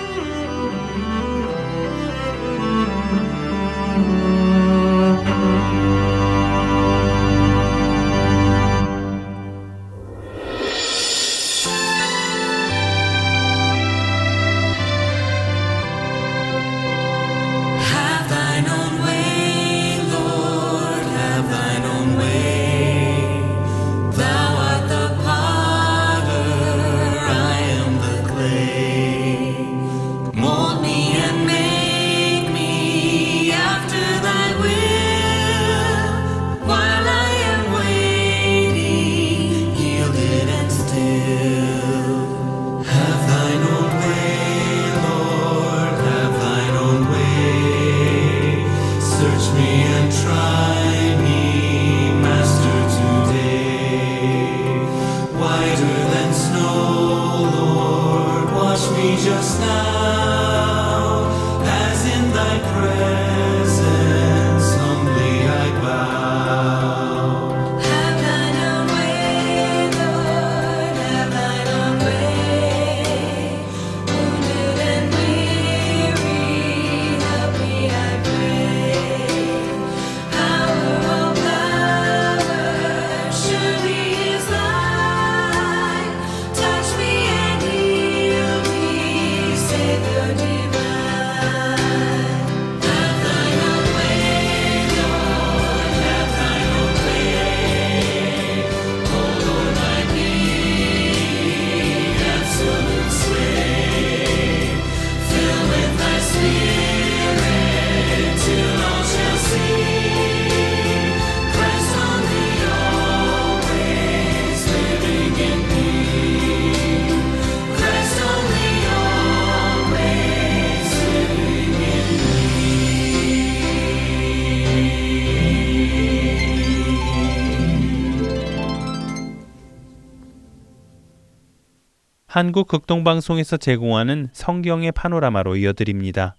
한국 132.41 132.69
극동방송에서 132.69 133.59
제공하는 133.59 134.31
성경의 134.33 134.93
파노라마로 134.93 135.57
이어드립니다. 135.57 136.37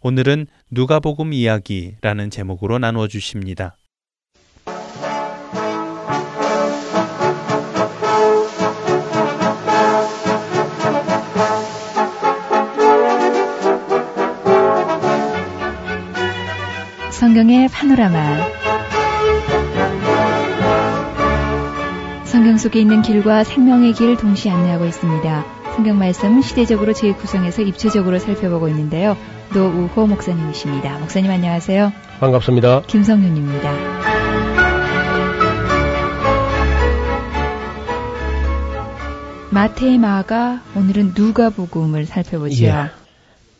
오늘은 0.00 0.46
누가복음 0.70 1.32
이야기라는 1.32 2.30
제목으로 2.30 2.78
나누어 2.78 3.08
주십니다. 3.08 3.76
성경의 17.10 17.66
파노라마 17.66 18.91
성경 22.42 22.58
속에 22.58 22.80
있는 22.80 23.02
길과 23.02 23.44
생명의 23.44 23.92
길을 23.92 24.16
동시에 24.16 24.50
안내하고 24.50 24.84
있습니다. 24.86 25.44
성경 25.76 25.96
말씀 25.96 26.42
시대적으로 26.42 26.92
재구성해서 26.92 27.62
입체적으로 27.62 28.18
살펴보고 28.18 28.68
있는데요. 28.68 29.16
노우호 29.54 30.08
목사님이십니다. 30.08 30.98
목사님 30.98 31.30
안녕하세요. 31.30 31.92
반갑습니다. 32.18 32.82
김성윤입니다. 32.88 33.72
마태 39.50 39.98
마가 39.98 40.62
오늘은 40.74 41.12
누가복음을 41.16 42.06
살펴보죠. 42.06 42.64
예. 42.64 42.74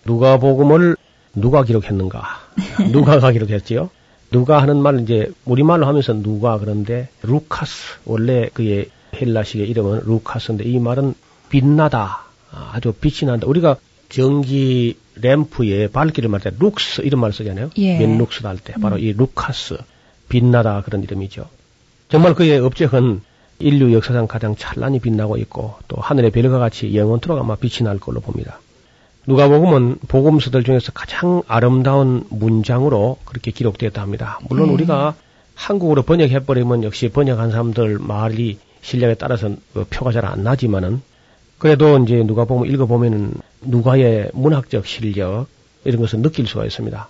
누가복음을 0.04 0.96
누가 1.36 1.62
기록했는가? 1.62 2.24
누가가 2.90 3.30
기록했지요. 3.30 3.90
누가 4.32 4.60
하는 4.62 4.78
말 4.78 5.00
이제 5.00 5.30
우리말로 5.44 5.86
하면서 5.86 6.12
누가 6.14 6.58
그런데 6.58 7.08
루카스 7.22 8.00
원래 8.06 8.48
그의 8.52 8.88
헬라식의 9.14 9.68
이름은 9.68 10.00
루카스인데 10.06 10.64
이 10.64 10.78
말은 10.78 11.14
빛나다 11.50 12.24
아주 12.50 12.92
빛이 12.92 13.30
난다. 13.30 13.46
우리가 13.46 13.76
전기 14.08 14.96
램프에 15.16 15.88
밝기를 15.88 16.30
말할 16.30 16.52
때 16.52 16.56
룩스 16.58 17.02
이런 17.02 17.20
말 17.20 17.32
쓰잖아요. 17.32 17.70
예. 17.76 17.98
몇 17.98 18.18
룩스 18.18 18.44
할때 18.44 18.74
바로 18.80 18.98
이 18.98 19.12
루카스 19.12 19.76
빛나다 20.28 20.80
그런 20.82 21.02
이름이죠. 21.02 21.46
정말 22.08 22.34
그의 22.34 22.58
업적은 22.58 23.20
인류 23.58 23.92
역사상 23.92 24.26
가장 24.26 24.56
찬란히 24.56 24.98
빛나고 24.98 25.36
있고 25.38 25.76
또 25.88 26.00
하늘의 26.00 26.30
별과 26.30 26.58
같이 26.58 26.96
영원토록 26.96 27.38
아마 27.38 27.54
빛이 27.56 27.84
날 27.84 27.98
걸로 27.98 28.20
봅니다. 28.20 28.60
누가복음은 29.26 29.98
복음서들 30.08 30.64
중에서 30.64 30.92
가장 30.92 31.42
아름다운 31.46 32.24
문장으로 32.28 33.18
그렇게 33.24 33.50
기록되었다 33.50 34.02
합니다. 34.02 34.38
물론 34.48 34.68
네. 34.68 34.74
우리가 34.74 35.14
한국어로 35.54 36.02
번역해버리면 36.02 36.82
역시 36.82 37.08
번역한 37.08 37.50
사람들 37.50 37.98
말이 38.00 38.58
실력에 38.80 39.14
따라서 39.14 39.50
그 39.74 39.84
표가 39.88 40.10
잘 40.12 40.24
안 40.24 40.42
나지만은 40.42 41.02
그래도 41.58 41.98
이제 41.98 42.16
누가복음 42.24 42.66
읽어보면은 42.66 43.34
누가의 43.60 44.30
문학적 44.34 44.86
실력 44.86 45.46
이런 45.84 46.00
것을 46.00 46.20
느낄 46.22 46.46
수가 46.48 46.64
있습니다. 46.64 47.08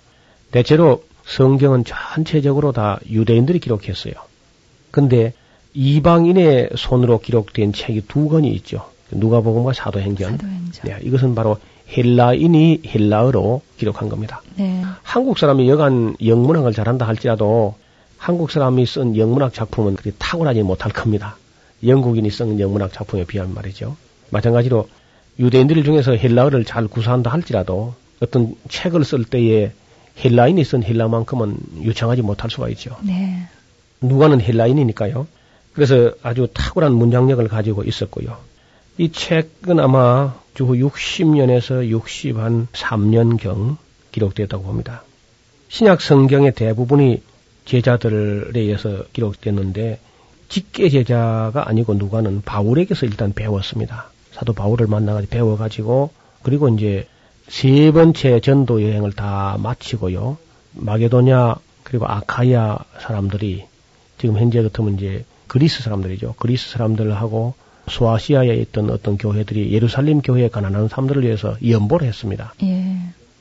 대체로 0.51 1.03
성경은 1.25 1.83
전체적으로 1.85 2.71
다 2.73 2.99
유대인들이 3.09 3.59
기록했어요. 3.59 4.13
근데 4.91 5.33
이방인의 5.73 6.69
손으로 6.75 7.19
기록된 7.19 7.73
책이 7.73 8.03
두 8.07 8.29
권이 8.29 8.51
있죠. 8.57 8.85
누가복음과 9.09 9.73
사도행전. 9.73 10.37
사도행전. 10.37 10.71
네, 10.83 10.99
이것은 11.01 11.33
바로 11.33 11.57
헬라인이 11.95 12.81
헬라어로 12.85 13.61
기록한 13.77 14.09
겁니다. 14.09 14.41
네. 14.55 14.83
한국 15.03 15.37
사람이 15.37 15.69
여간 15.69 16.15
영문학을 16.23 16.73
잘한다 16.73 17.07
할지라도 17.07 17.75
한국 18.17 18.51
사람이 18.51 18.85
쓴 18.85 19.17
영문학 19.17 19.53
작품은 19.53 19.95
그리 19.95 20.13
탁월하지 20.17 20.63
못할 20.63 20.91
겁니다. 20.91 21.37
영국인이 21.85 22.29
쓴 22.29 22.59
영문학 22.59 22.93
작품에 22.93 23.25
비하면 23.25 23.53
말이죠. 23.53 23.95
마찬가지로 24.31 24.87
유대인들 25.39 25.83
중에서 25.83 26.13
헬라어를 26.13 26.65
잘 26.65 26.87
구사한다 26.87 27.31
할지라도 27.31 27.93
어떤 28.21 28.55
책을 28.69 29.03
쓸 29.03 29.25
때에 29.25 29.71
헬라인이 30.23 30.63
쓴 30.63 30.83
헬라만큼은 30.83 31.57
유창하지 31.81 32.21
못할 32.21 32.49
수가 32.49 32.69
있죠. 32.69 32.95
네. 33.03 33.47
누가는 34.01 34.39
헬라인이니까요. 34.39 35.27
그래서 35.73 36.11
아주 36.21 36.47
탁월한 36.53 36.93
문장력을 36.93 37.45
가지고 37.47 37.83
있었고요. 37.83 38.37
이 38.97 39.11
책은 39.11 39.79
아마 39.79 40.35
주후 40.53 40.75
60년에서 40.75 41.87
60 41.87 42.37
한 42.37 42.67
3년경 42.71 43.77
기록되었다고 44.11 44.63
봅니다. 44.63 45.03
신약 45.69 46.01
성경의 46.01 46.53
대부분이 46.53 47.21
제자들에 47.65 48.59
의해서 48.59 49.05
기록됐는데 49.13 49.99
직계 50.49 50.89
제자가 50.89 51.67
아니고 51.67 51.95
누가는 51.95 52.41
바울에게서 52.43 53.05
일단 53.07 53.33
배웠습니다. 53.33 54.11
사도 54.31 54.53
바울을 54.53 54.87
만나가지고 54.87 55.31
배워가지고 55.31 56.11
그리고 56.43 56.69
이제 56.69 57.07
세 57.47 57.91
번째 57.91 58.39
전도 58.39 58.83
여행을 58.83 59.13
다 59.13 59.57
마치고요. 59.59 60.37
마게도냐 60.73 61.55
그리고 61.83 62.05
아카이아 62.07 62.79
사람들이 62.99 63.65
지금 64.19 64.37
현재 64.37 64.61
같으면 64.61 64.95
이제 64.95 65.25
그리스 65.47 65.81
사람들이죠. 65.83 66.35
그리스 66.37 66.71
사람들하고 66.71 67.55
소아시아에 67.87 68.55
있던 68.55 68.89
어떤 68.89 69.17
교회들이 69.17 69.71
예루살렘 69.73 70.21
교회에 70.21 70.49
가난한 70.49 70.87
사람들을 70.87 71.23
위해서 71.23 71.57
연보를 71.67 72.07
했습니다. 72.07 72.53
예. 72.63 72.97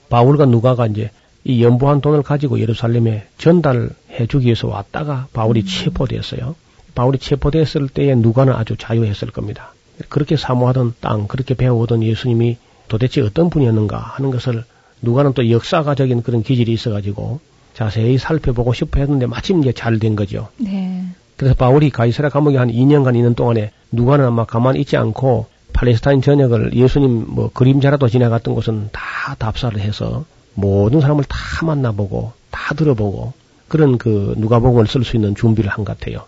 바울과 0.09 0.47
누가가 0.47 0.87
이제 0.87 1.11
이 1.45 1.63
연보한 1.65 2.01
돈을 2.01 2.23
가지고 2.23 2.61
예루살렘에 2.61 3.27
전달해 3.39 4.27
주기 4.29 4.47
위해서 4.47 4.69
왔다가 4.69 5.27
바울이 5.33 5.65
체포됐어요. 5.65 6.55
바울이 6.95 7.19
체포됐을 7.19 7.89
때에 7.89 8.15
누가는 8.15 8.53
아주 8.53 8.77
자유했을 8.77 9.31
겁니다. 9.31 9.75
그렇게 10.09 10.37
사모하던 10.37 10.95
땅, 11.01 11.27
그렇게 11.27 11.55
배워오던 11.55 12.03
예수님이 12.03 12.59
도대체 12.89 13.21
어떤 13.23 13.51
분이었는가 13.51 13.97
하는 13.97 14.31
것을 14.31 14.65
누가는 15.01 15.33
또 15.33 15.51
역사가적인 15.51 16.23
그런 16.23 16.43
기질이 16.43 16.73
있어가지고 16.73 17.41
자세히 17.75 18.19
살펴보고 18.19 18.75
싶어 18.75 19.01
했는데 19.01 19.27
마침 19.27 19.61
이제 19.61 19.73
잘 19.73 19.99
된 19.99 20.15
거죠. 20.15 20.49
네. 20.59 21.05
그래서 21.43 21.57
바울이 21.57 21.91
가이사라 21.91 22.29
감옥에 22.29 22.57
한 22.57 22.69
2년간 22.71 23.17
있는 23.17 23.35
동안에 23.35 23.73
누가는 23.91 24.25
아마 24.25 24.45
가만히 24.45 24.79
있지 24.83 24.97
않고 24.97 25.47
팔레스타인 25.73 26.23
전역을 26.23 26.73
예수님 26.75 27.25
뭐 27.27 27.51
그림자라도 27.53 28.09
지나갔던 28.09 28.55
곳은 28.55 28.91
다 28.93 29.35
답사를 29.41 29.77
해서 29.81 30.25
모든 30.55 31.01
사람을 31.01 31.25
다 31.25 31.37
만나보고 31.67 32.31
다 32.53 32.75
들어보고 32.77 33.33
그런 33.67 33.99
그 33.99 34.35
누가복음을 34.37 34.87
쓸 34.87 35.03
수 35.03 35.17
있는 35.17 35.35
준비를 35.35 35.69
한 35.69 35.85
것 35.85 35.99
같아요. 35.99 36.27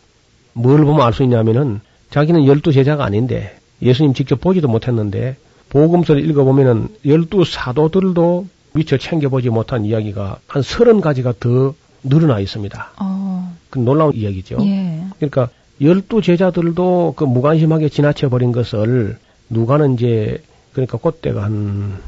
뭘 0.52 0.84
보면 0.84 1.06
알 1.06 1.12
수 1.12 1.22
있냐면은 1.22 1.80
자기는 2.10 2.44
열두 2.44 2.72
제자가 2.72 3.04
아닌데 3.04 3.56
예수님 3.82 4.14
직접 4.14 4.40
보지도 4.40 4.66
못했는데 4.66 5.36
복음서를 5.68 6.28
읽어보면은 6.28 6.88
열두 7.06 7.44
사도들도 7.44 8.46
미처 8.72 8.96
챙겨보지 8.98 9.50
못한 9.50 9.84
이야기가 9.84 10.38
한 10.48 10.62
서른 10.62 11.00
가지가 11.00 11.34
더 11.38 11.74
늘어나 12.02 12.40
있습니다. 12.40 12.90
어. 12.98 13.54
그 13.74 13.78
놀라운 13.80 14.14
이야기죠. 14.14 14.58
예. 14.60 15.04
그러니까 15.16 15.48
열두 15.80 16.22
제자들도 16.22 17.14
그 17.16 17.24
무관심하게 17.24 17.88
지나쳐 17.88 18.28
버린 18.28 18.52
것을 18.52 19.18
누가는 19.50 19.94
이제 19.94 20.40
그러니까 20.72 20.98
그때가 20.98 21.42
한 21.42 21.98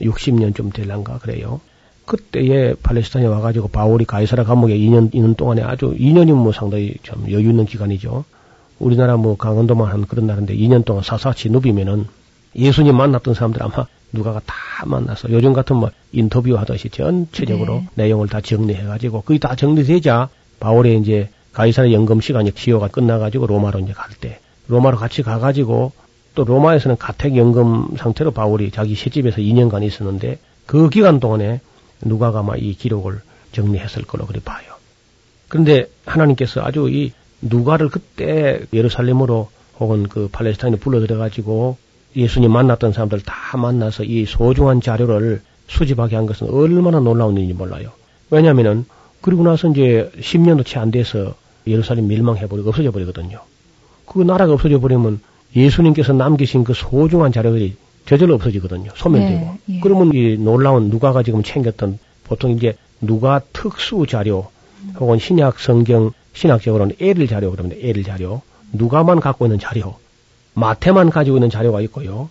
60년 0.00 0.54
좀 0.54 0.70
될란가 0.70 1.18
그래요. 1.18 1.60
그때에 2.06 2.74
팔레스타인에 2.82 3.28
와가지고 3.28 3.68
바울이 3.68 4.06
가이사라 4.06 4.44
감옥에 4.44 4.76
2년 4.76 5.14
있는 5.14 5.34
동안에 5.34 5.62
아주 5.62 5.94
2년이면 5.94 6.34
뭐 6.34 6.52
상당히 6.52 6.94
참 7.04 7.30
여유 7.30 7.50
있는 7.50 7.66
기간이죠. 7.66 8.24
우리나라 8.78 9.16
뭐 9.16 9.36
강원도만 9.36 9.92
한 9.92 10.06
그런 10.06 10.26
나라인데 10.26 10.56
2년 10.56 10.84
동안 10.84 11.02
사사치 11.04 11.50
누비면은 11.50 12.06
예수님 12.56 12.96
만났던 12.96 13.34
사람들 13.34 13.62
아마 13.62 13.86
누가가 14.12 14.40
다 14.44 14.54
만나서 14.86 15.30
요즘 15.30 15.52
같은 15.52 15.76
뭐 15.76 15.90
인터뷰 16.10 16.56
하듯이 16.58 16.88
전체적으로 16.90 17.84
네. 17.94 18.06
내용을 18.06 18.28
다 18.28 18.40
정리해가지고 18.40 19.22
그게 19.22 19.38
다 19.38 19.54
정리되자 19.54 20.28
바울의 20.62 20.98
이제 20.98 21.28
가이사라 21.52 21.92
연금 21.92 22.20
시간이 22.20 22.54
기호가 22.54 22.86
끝나가지고 22.88 23.46
로마로 23.48 23.80
이제 23.80 23.92
갈 23.92 24.10
때 24.20 24.38
로마로 24.68 24.96
같이 24.96 25.22
가가지고 25.22 25.92
또 26.34 26.44
로마에서는 26.44 26.96
가택 26.96 27.36
연금 27.36 27.96
상태로 27.96 28.30
바울이 28.30 28.70
자기 28.70 28.94
시집에서 28.94 29.38
2년간 29.38 29.82
있었는데 29.82 30.38
그 30.66 30.88
기간 30.88 31.18
동안에 31.20 31.60
누가가 32.04 32.38
아마 32.38 32.56
이 32.56 32.74
기록을 32.74 33.20
정리했을 33.50 34.04
걸로 34.04 34.24
그리 34.24 34.40
봐요. 34.40 34.72
그런데 35.48 35.86
하나님께서 36.06 36.62
아주 36.62 36.88
이 36.88 37.12
누가를 37.42 37.88
그때 37.88 38.60
예루살렘으로 38.72 39.50
혹은 39.80 40.08
그 40.08 40.28
팔레스타인에 40.30 40.76
불러들여가지고 40.78 41.76
예수님 42.14 42.52
만났던 42.52 42.92
사람들 42.92 43.20
다 43.22 43.56
만나서 43.56 44.04
이 44.04 44.24
소중한 44.26 44.80
자료를 44.80 45.42
수집하게 45.66 46.16
한 46.16 46.26
것은 46.26 46.48
얼마나 46.48 47.00
놀라운 47.00 47.36
일인지 47.36 47.52
몰라요. 47.52 47.90
왜냐면은 48.30 48.86
그리고 49.22 49.44
나서 49.44 49.68
이제 49.68 50.10
10년도 50.20 50.66
채 50.66 50.78
안 50.78 50.90
돼서 50.90 51.34
예루살렘 51.66 52.08
멸망해버리고 52.08 52.68
없어져 52.68 52.90
버리거든요. 52.90 53.40
그 54.04 54.20
나라가 54.22 54.52
없어져 54.52 54.80
버리면 54.80 55.20
예수님께서 55.54 56.12
남기신 56.12 56.64
그 56.64 56.74
소중한 56.74 57.32
자료들이 57.32 57.76
저절로 58.04 58.34
없어지거든요. 58.34 58.90
소멸되고. 58.96 59.40
네, 59.40 59.58
예. 59.76 59.80
그러면 59.80 60.10
이 60.12 60.36
놀라운 60.36 60.90
누가가 60.90 61.22
지금 61.22 61.42
챙겼던 61.42 61.98
보통 62.24 62.50
이제 62.50 62.76
누가 63.00 63.40
특수 63.52 64.06
자료 64.08 64.48
혹은 64.98 65.18
신약 65.18 65.60
성경 65.60 66.10
신학적으로는 66.32 66.96
L 67.00 67.26
자료 67.28 67.50
그럽니다. 67.52 67.80
L 67.80 68.02
자료. 68.02 68.42
누가만 68.72 69.20
갖고 69.20 69.46
있는 69.46 69.58
자료. 69.58 69.96
마태만 70.54 71.10
가지고 71.10 71.36
있는 71.36 71.50
자료가 71.50 71.80
있고요. 71.82 72.28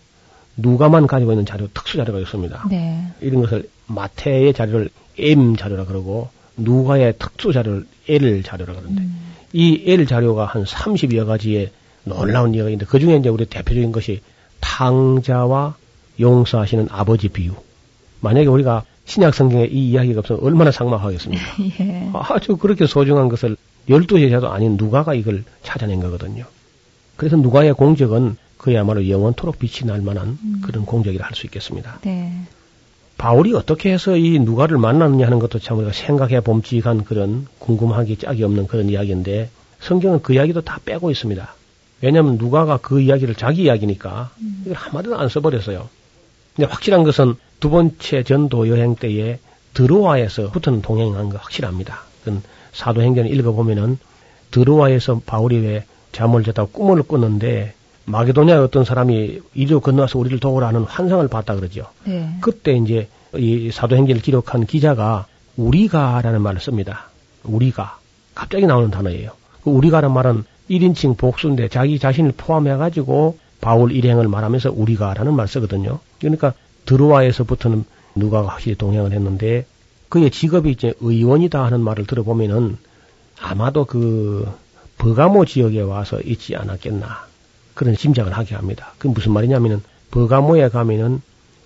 누가만 0.58 1.08
가지고 1.08 1.32
있는 1.32 1.46
자료, 1.46 1.68
특수 1.74 1.98
자료가 1.98 2.20
있습니다. 2.20 2.66
네. 2.70 3.06
이런 3.22 3.42
것을 3.42 3.70
마태의 3.88 4.54
자료를 4.54 4.90
M 5.18 5.56
자료라 5.56 5.86
그러고 5.86 6.30
누가의 6.58 7.16
특수 7.18 7.54
자료를 7.54 7.86
L 8.08 8.44
자료라 8.44 8.74
그러는데 8.74 9.02
음. 9.02 9.34
이 9.54 9.84
L 9.86 10.06
자료가 10.06 10.46
한 10.46 10.64
30여 10.64 11.26
가지의 11.26 11.72
놀라운 12.04 12.54
이야기가 12.54 12.70
있는데 12.70 12.86
그 12.86 13.00
중에 13.00 13.18
이제 13.18 13.30
우리 13.30 13.46
대표적인 13.46 13.92
것이 13.92 14.22
탕자와 14.60 15.76
용서하시는 16.20 16.88
아버지 16.90 17.30
비유. 17.30 17.54
만약에 18.22 18.48
우리가 18.48 18.84
신약 19.06 19.34
성경에 19.34 19.66
이 19.66 19.90
이야기가 19.90 20.20
없으면 20.20 20.42
얼마나 20.44 20.72
삭막하겠습니까? 20.72 21.44
예. 21.80 22.10
아주 22.14 22.58
그렇게 22.58 22.86
소중한 22.88 23.30
것을 23.30 23.58
열두 23.90 24.20
제자도 24.20 24.50
아닌 24.52 24.78
누가가 24.78 25.14
이걸 25.14 25.44
찾아낸 25.64 26.00
거거든요. 26.00 26.46
그래서 27.18 27.36
누가의 27.36 27.74
공적은 27.74 28.38
그야말로 28.58 29.10
영원토록 29.10 29.58
빛이 29.60 29.88
날 29.88 30.02
만한 30.02 30.38
그런 30.64 30.86
공적이라 30.86 31.26
할 31.26 31.34
수 31.34 31.48
있겠습니다. 31.48 32.00
네. 32.04 32.32
바울이 33.22 33.54
어떻게 33.54 33.94
해서 33.94 34.18
이 34.18 34.40
누가를 34.40 34.80
만났느냐 34.80 35.28
하는 35.28 35.38
것도 35.38 35.60
참 35.60 35.78
우리가 35.78 35.94
생각해 35.94 36.40
봄직한 36.42 37.04
그런 37.04 37.46
궁금하기 37.60 38.18
짝이 38.18 38.44
없는 38.44 38.66
그런 38.66 38.90
이야기인데 38.90 39.52
성경은 39.80 40.24
그 40.24 40.34
이야기도 40.34 40.62
다 40.62 40.80
빼고 40.84 41.12
있습니다. 41.12 41.54
왜냐하면 42.02 42.40
누가가 42.40 42.78
그 42.78 43.00
이야기를 43.00 43.36
자기 43.36 43.66
이야기니까 43.66 44.32
이걸 44.66 44.76
한마디도 44.76 45.20
안 45.20 45.30
써버렸어요. 45.30 45.88
근데 46.56 46.68
확실한 46.68 47.04
것은 47.04 47.36
두 47.60 47.70
번째 47.70 48.24
전도 48.24 48.70
여행 48.70 48.96
때에 48.96 49.38
드로아에서부터는 49.76 50.82
동행한 50.82 51.30
거 51.30 51.38
확실합니다. 51.38 52.00
그건 52.24 52.42
사도행전 52.72 53.28
읽어보면은 53.28 54.00
드로아에서 54.50 55.22
바울이 55.28 55.60
왜 55.60 55.86
잠을 56.12 56.44
자다 56.44 56.66
꿈을 56.66 57.04
꿨는데 57.04 57.76
마게도냐의 58.06 58.60
어떤 58.60 58.84
사람이 58.84 59.42
이리로 59.54 59.80
건너와서 59.80 60.20
우리를 60.20 60.40
도우라는 60.40 60.84
환상을 60.84 61.28
봤다 61.28 61.56
그러죠. 61.56 61.86
네. 62.06 62.36
그때 62.42 62.74
이제 62.74 63.08
이 63.36 63.72
사도행전을 63.72 64.22
기록한 64.22 64.66
기자가 64.66 65.28
우리가라는 65.56 66.42
말을 66.42 66.60
씁니다. 66.60 67.10
우리가 67.44 68.00
갑자기 68.36 68.66
나오는 68.66 68.92
단어예요. 68.92 69.32
그 69.64 69.70
우리가라는 69.70 70.14
말은 70.14 70.44
1인칭 70.70 71.18
복수인데 71.18 71.68
자기 71.70 72.00
자신을 72.00 72.34
포함해 72.38 72.76
가지고 72.78 73.38
바울 73.60 73.92
일행을 73.92 74.28
말하면서 74.28 74.72
우리가라는 74.72 75.36
말 75.36 75.48
쓰거든요. 75.48 76.00
그러니까 76.20 76.54
드로아에서부터는 76.86 77.86
누가가 78.16 78.50
확실히 78.50 78.76
동행을 78.76 79.12
했는데 79.12 79.66
그의 80.10 80.32
직업이 80.32 80.72
이제 80.72 80.94
의원이다 81.00 81.64
하는 81.64 81.82
말을 81.82 82.06
들어보면은 82.06 82.78
아마도 83.40 83.86
그 83.86 84.52
버가모 84.98 85.46
지역에 85.46 85.82
와서 85.82 86.20
있지 86.22 86.56
않았겠나 86.56 87.31
그런 87.74 87.96
짐작을 87.96 88.32
하게 88.34 88.56
합니다. 88.56 88.94
그 88.98 89.08
무슨 89.08 89.32
말이냐면은 89.34 89.82
버가모에 90.12 90.70
가면은 90.70 91.22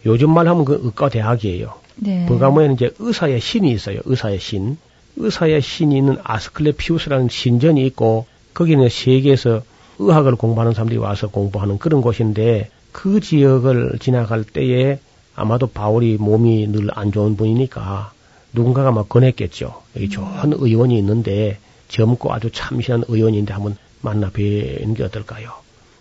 요즘 0.05 0.29
말하면 0.31 0.65
그 0.65 0.79
의과 0.83 1.09
대학이에요. 1.09 1.73
네. 1.97 2.25
버가모에는 2.27 2.75
이제 2.75 2.93
의사의 2.99 3.39
신이 3.39 3.71
있어요. 3.71 3.99
의사의 4.05 4.39
신. 4.39 4.77
의사의 5.17 5.61
신이 5.61 5.97
있는 5.97 6.17
아스클레피우스라는 6.23 7.29
신전이 7.29 7.85
있고 7.87 8.25
거기는 8.53 8.87
세계에서 8.89 9.61
의학을 9.99 10.35
공부하는 10.35 10.73
사람들이 10.73 10.97
와서 10.99 11.29
공부하는 11.29 11.77
그런 11.77 12.01
곳인데 12.01 12.69
그 12.91 13.19
지역을 13.21 13.97
지나갈 13.99 14.43
때에 14.43 14.99
아마도 15.35 15.67
바울이 15.67 16.17
몸이 16.19 16.67
늘 16.67 16.89
안 16.93 17.11
좋은 17.11 17.35
분이니까 17.37 18.11
누군가가 18.53 18.91
막 18.91 19.09
권했겠죠. 19.09 19.81
여기 19.95 20.09
좋은 20.09 20.53
의원이 20.53 20.97
있는데 20.99 21.57
젊고 21.89 22.33
아주 22.33 22.49
참신한 22.51 23.03
의원인데 23.07 23.53
한번 23.53 23.75
만나 24.01 24.29
뵈는 24.29 24.93
게 24.93 25.03
어떨까요? 25.03 25.51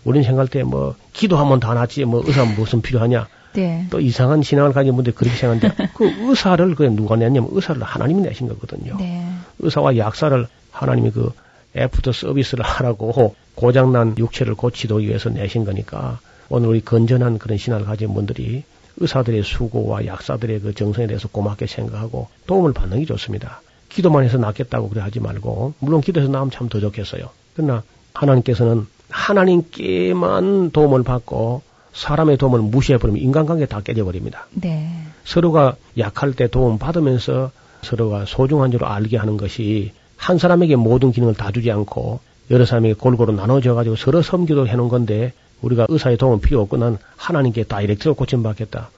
우리는 0.05 0.25
생각할 0.25 0.49
때 0.49 0.63
뭐 0.63 0.95
기도하면 1.13 1.61
다 1.61 1.75
낫지 1.75 2.05
뭐 2.05 2.23
의사 2.27 2.45
무슨 2.45 2.81
필요하냐 2.83 3.27
네. 3.55 3.87
또 3.91 4.01
이상한 4.01 4.43
신앙을 4.43 4.73
가진 4.73 4.95
분들이 4.95 5.15
그렇게 5.15 5.37
생각하는데 5.37 5.93
그 5.95 6.05
의사를 6.29 6.75
그 6.75 6.83
누가 6.85 7.17
냈냐면 7.17 7.49
의사를 7.53 7.81
하나님이 7.83 8.23
내신 8.23 8.49
거거든요. 8.49 8.97
네. 8.99 9.25
의사와 9.61 9.97
약사를 9.97 10.47
하나님이 10.73 11.11
그 11.13 11.33
애프터 11.77 12.13
서비스를 12.13 12.65
하라고 12.65 13.35
고장난 13.55 14.17
육체를 14.19 14.55
고치기 14.55 14.99
위해서 15.01 15.29
내신 15.31 15.65
거니까 15.65 16.19
오늘 16.49 16.69
우리 16.69 16.81
건전한 16.85 17.39
그런 17.39 17.59
신앙을 17.59 17.85
가진 17.87 18.13
분들이 18.15 18.65
의사들의 18.97 19.43
수고와 19.43 20.07
약사들의 20.07 20.61
그 20.61 20.75
정성에 20.75 21.07
대해서 21.07 21.29
고맙게 21.29 21.67
생각하고 21.67 22.29
도움을 22.47 22.73
받는 22.73 23.01
게 23.01 23.05
좋습니다. 23.07 23.61
기도만 23.89 24.25
해서 24.25 24.39
낫겠다고 24.39 24.89
그래 24.89 25.01
하지 25.01 25.21
말고 25.21 25.75
물론 25.79 26.01
기도해서 26.01 26.31
나오면 26.31 26.51
참 26.51 26.69
더 26.69 26.81
좋겠어요. 26.81 27.29
그러나 27.55 27.83
하나님께서는 28.15 28.87
하나님께만 29.11 30.71
도움을 30.71 31.03
받고 31.03 31.63
사람의 31.93 32.37
도움을 32.37 32.61
무시해버리면 32.61 33.23
인간관계 33.23 33.67
다 33.67 33.81
깨져버립니다. 33.81 34.47
네. 34.53 34.91
서로가 35.25 35.77
약할 35.99 36.33
때 36.33 36.49
도움 36.49 36.79
받으면서 36.79 37.51
서로가 37.83 38.25
소중한 38.27 38.71
줄 38.71 38.85
알게 38.85 39.17
하는 39.17 39.37
것이 39.37 39.93
한 40.17 40.39
사람에게 40.39 40.77
모든 40.77 41.13
기능을 41.13 41.35
다 41.35 41.53
주지 41.53 41.71
않고 41.71 42.21
여러 42.51 42.65
사람에게 42.65 42.95
골고루 42.95 43.33
나눠져 43.33 43.75
가지고 43.75 43.97
서로 43.97 44.23
섬기도 44.23 44.67
해놓은 44.67 44.89
건데 44.89 45.33
우리가 45.63 45.87
의사의 45.89 46.17
도움은 46.17 46.41
필요 46.41 46.61
없고 46.61 46.77
난 46.77 46.99
하나님께 47.17 47.65
다이렉트로 47.65 48.15
고침받겠다. 48.15 48.91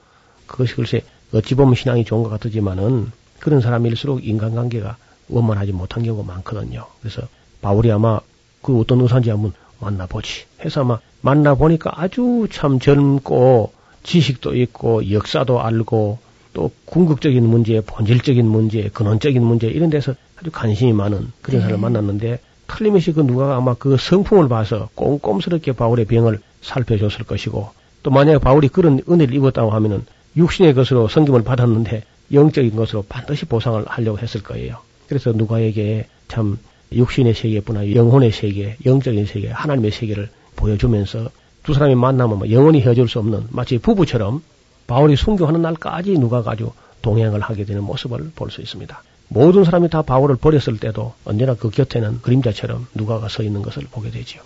그것이 0.47 0.75
글쎄 0.75 1.01
어찌 1.33 1.55
보면 1.55 1.75
신앙이 1.75 2.03
좋은 2.05 2.23
것 2.23 2.29
같지만은 2.29 3.11
그런 3.39 3.61
사람일수록 3.61 4.25
인간관계가 4.25 4.97
원만하지 5.29 5.73
못한 5.73 6.03
경우가 6.03 6.31
많거든요. 6.33 6.85
그래서 7.01 7.21
바울이 7.61 7.91
아마 7.91 8.19
그 8.61 8.79
어떤 8.79 9.01
의사인지 9.01 9.29
한번 9.29 9.53
만나보지 9.79 10.45
해서 10.63 10.81
아마 10.81 10.99
만나보니까 11.21 12.01
아주 12.01 12.47
참 12.51 12.79
젊고 12.79 13.71
지식도 14.03 14.55
있고 14.55 15.11
역사도 15.11 15.61
알고 15.61 16.19
또 16.53 16.71
궁극적인 16.85 17.45
문제, 17.45 17.81
본질적인 17.81 18.45
문제, 18.45 18.89
근원적인 18.89 19.43
문제 19.43 19.67
이런 19.67 19.89
데서 19.89 20.15
아주 20.37 20.49
관심이 20.51 20.93
많은 20.93 21.31
그런 21.41 21.61
사람을 21.61 21.79
만났는데 21.79 22.39
틀림없이 22.67 23.11
그 23.11 23.21
누가 23.21 23.55
아마 23.55 23.73
그 23.73 23.97
성품을 23.97 24.49
봐서 24.49 24.89
꼼꼼스럽게 24.95 25.73
바울의 25.73 26.05
병을 26.05 26.39
살펴줬을 26.61 27.25
것이고 27.25 27.69
또 28.03 28.11
만약에 28.11 28.39
바울이 28.39 28.69
그런 28.69 29.01
은혜를 29.09 29.33
입었다고 29.35 29.71
하면은 29.71 30.05
육신의 30.35 30.73
것으로 30.73 31.07
성김을 31.07 31.43
받았는데 31.43 32.03
영적인 32.31 32.75
것으로 32.75 33.03
반드시 33.07 33.45
보상을 33.45 33.83
하려고 33.87 34.19
했을 34.19 34.43
거예요. 34.43 34.77
그래서 35.07 35.31
누가에게 35.31 36.07
참 36.27 36.57
육신의 36.91 37.33
세계뿐 37.33 37.77
아니라 37.77 37.97
영혼의 37.97 38.31
세계, 38.31 38.77
영적인 38.85 39.25
세계, 39.25 39.49
하나님의 39.49 39.91
세계를 39.91 40.29
보여주면서 40.55 41.29
두 41.63 41.73
사람이 41.73 41.95
만나면 41.95 42.39
뭐 42.39 42.49
영원히 42.51 42.81
헤어질 42.81 43.07
수 43.07 43.19
없는 43.19 43.47
마치 43.49 43.77
부부처럼 43.77 44.41
바울이 44.87 45.15
순교하는 45.15 45.61
날까지 45.61 46.13
누가 46.13 46.41
가지고 46.41 46.73
동행을 47.01 47.41
하게 47.41 47.65
되는 47.65 47.83
모습을 47.83 48.31
볼 48.35 48.49
수 48.49 48.61
있습니다. 48.61 49.03
모든 49.29 49.65
사람이 49.65 49.89
다 49.89 50.01
바울을 50.01 50.37
버렸을 50.37 50.77
때도 50.77 51.13
언제나 51.25 51.53
그 51.53 51.69
곁에는 51.69 52.21
그림자처럼 52.21 52.87
누가가 52.95 53.27
서 53.27 53.43
있는 53.43 53.61
것을 53.61 53.83
보게 53.91 54.09
되죠. 54.09 54.39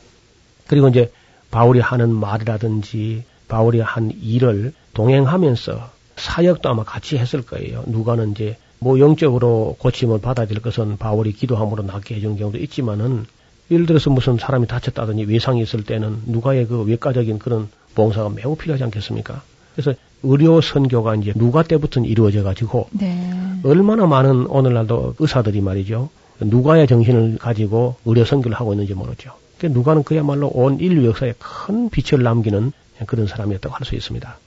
그리고 0.68 0.88
이제 0.88 1.12
바울이 1.52 1.80
하는 1.80 2.10
말이라든지 2.14 3.24
바울이 3.48 3.80
한 3.82 4.12
일을 4.20 4.74
동행하면서 4.94 5.92
사역도 6.16 6.70
아마 6.70 6.84
같이 6.84 7.18
했을 7.18 7.42
거예요. 7.44 7.84
누가는 7.86 8.32
이제 8.32 8.58
뭐 8.84 9.00
영적으로 9.00 9.76
고침을 9.78 10.22
받아야 10.22 10.48
될 10.48 10.60
것은 10.60 10.98
바울이 10.98 11.34
기도함으로 11.34 11.84
낫게 11.84 12.16
해주는 12.16 12.36
경우도 12.36 12.58
있지만은 12.58 13.26
예를 13.70 13.86
들어서 13.86 14.10
무슨 14.10 14.38
사람이 14.38 14.66
다쳤다든지 14.66 15.26
외상이 15.26 15.62
있을 15.62 15.84
때는 15.84 16.24
누가의 16.26 16.66
그 16.68 16.82
외과적인 16.82 17.38
그런 17.38 17.70
봉사가 17.94 18.30
매우 18.30 18.56
필요하지 18.56 18.84
않겠습니까? 18.86 19.44
그래서 19.76 19.94
의료 20.24 20.62
선교가 20.62 21.14
이제 21.16 21.32
누가 21.36 21.62
때부터 21.62 22.02
이루어져 22.02 22.42
가지고 22.42 22.90
네. 22.92 23.32
얼마나 23.64 24.08
많은 24.08 24.48
오늘날도 24.48 25.16
의사들이 25.20 25.62
말이죠. 25.62 26.10
누가의 26.40 26.88
정신을 26.88 27.38
가지고 27.38 27.98
의료 28.06 28.26
선교를 28.26 28.58
하고 28.58 28.74
있는지 28.74 28.96
모르죠. 28.96 29.32
그 29.60 29.68
누가는 29.68 30.02
그야말로 30.04 30.48
온 30.48 30.80
인류 30.80 31.06
역사에 31.06 31.36
큰 31.38 31.92
빛을 31.92 32.24
남기는 32.24 32.72
그런 33.06 33.28
사람이었다고 33.28 33.76
할 33.76 33.86
수 33.86 33.94
있습니다. 33.94 34.38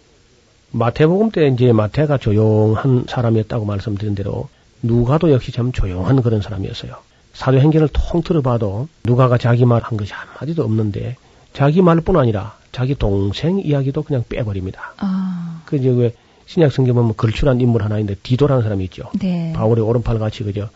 마태복음 0.78 1.30
때 1.30 1.46
이제 1.46 1.72
마태가 1.72 2.18
조용한 2.18 3.04
사람이었다고 3.08 3.64
말씀드린 3.64 4.14
대로 4.16 4.48
누가도 4.82 5.30
역시 5.30 5.52
참 5.52 5.70
조용한 5.70 6.20
그런 6.20 6.42
사람이었어요. 6.42 6.96
사도행전을 7.32 7.88
통틀어 7.92 8.42
봐도 8.42 8.88
누가가 9.04 9.38
자기 9.38 9.64
말 9.64 9.82
한 9.82 9.96
것이 9.96 10.12
한마디도 10.12 10.64
없는데 10.64 11.16
자기 11.52 11.80
말뿐 11.80 12.16
아니라 12.16 12.56
자기 12.72 12.96
동생 12.96 13.60
이야기도 13.60 14.02
그냥 14.02 14.24
빼버립니다. 14.28 14.94
아. 14.98 15.62
그 15.64 15.76
이제 15.76 15.88
왜 15.90 16.12
신약 16.46 16.72
성경 16.72 16.96
보면 16.96 17.14
걸출한 17.16 17.60
인물 17.60 17.82
하나 17.84 17.98
있는데 18.00 18.18
디도라는 18.22 18.62
사람이 18.64 18.84
있죠. 18.84 19.10
네. 19.20 19.52
바울의 19.54 19.84
오른팔 19.84 20.18
같이 20.18 20.42
그죠. 20.42 20.68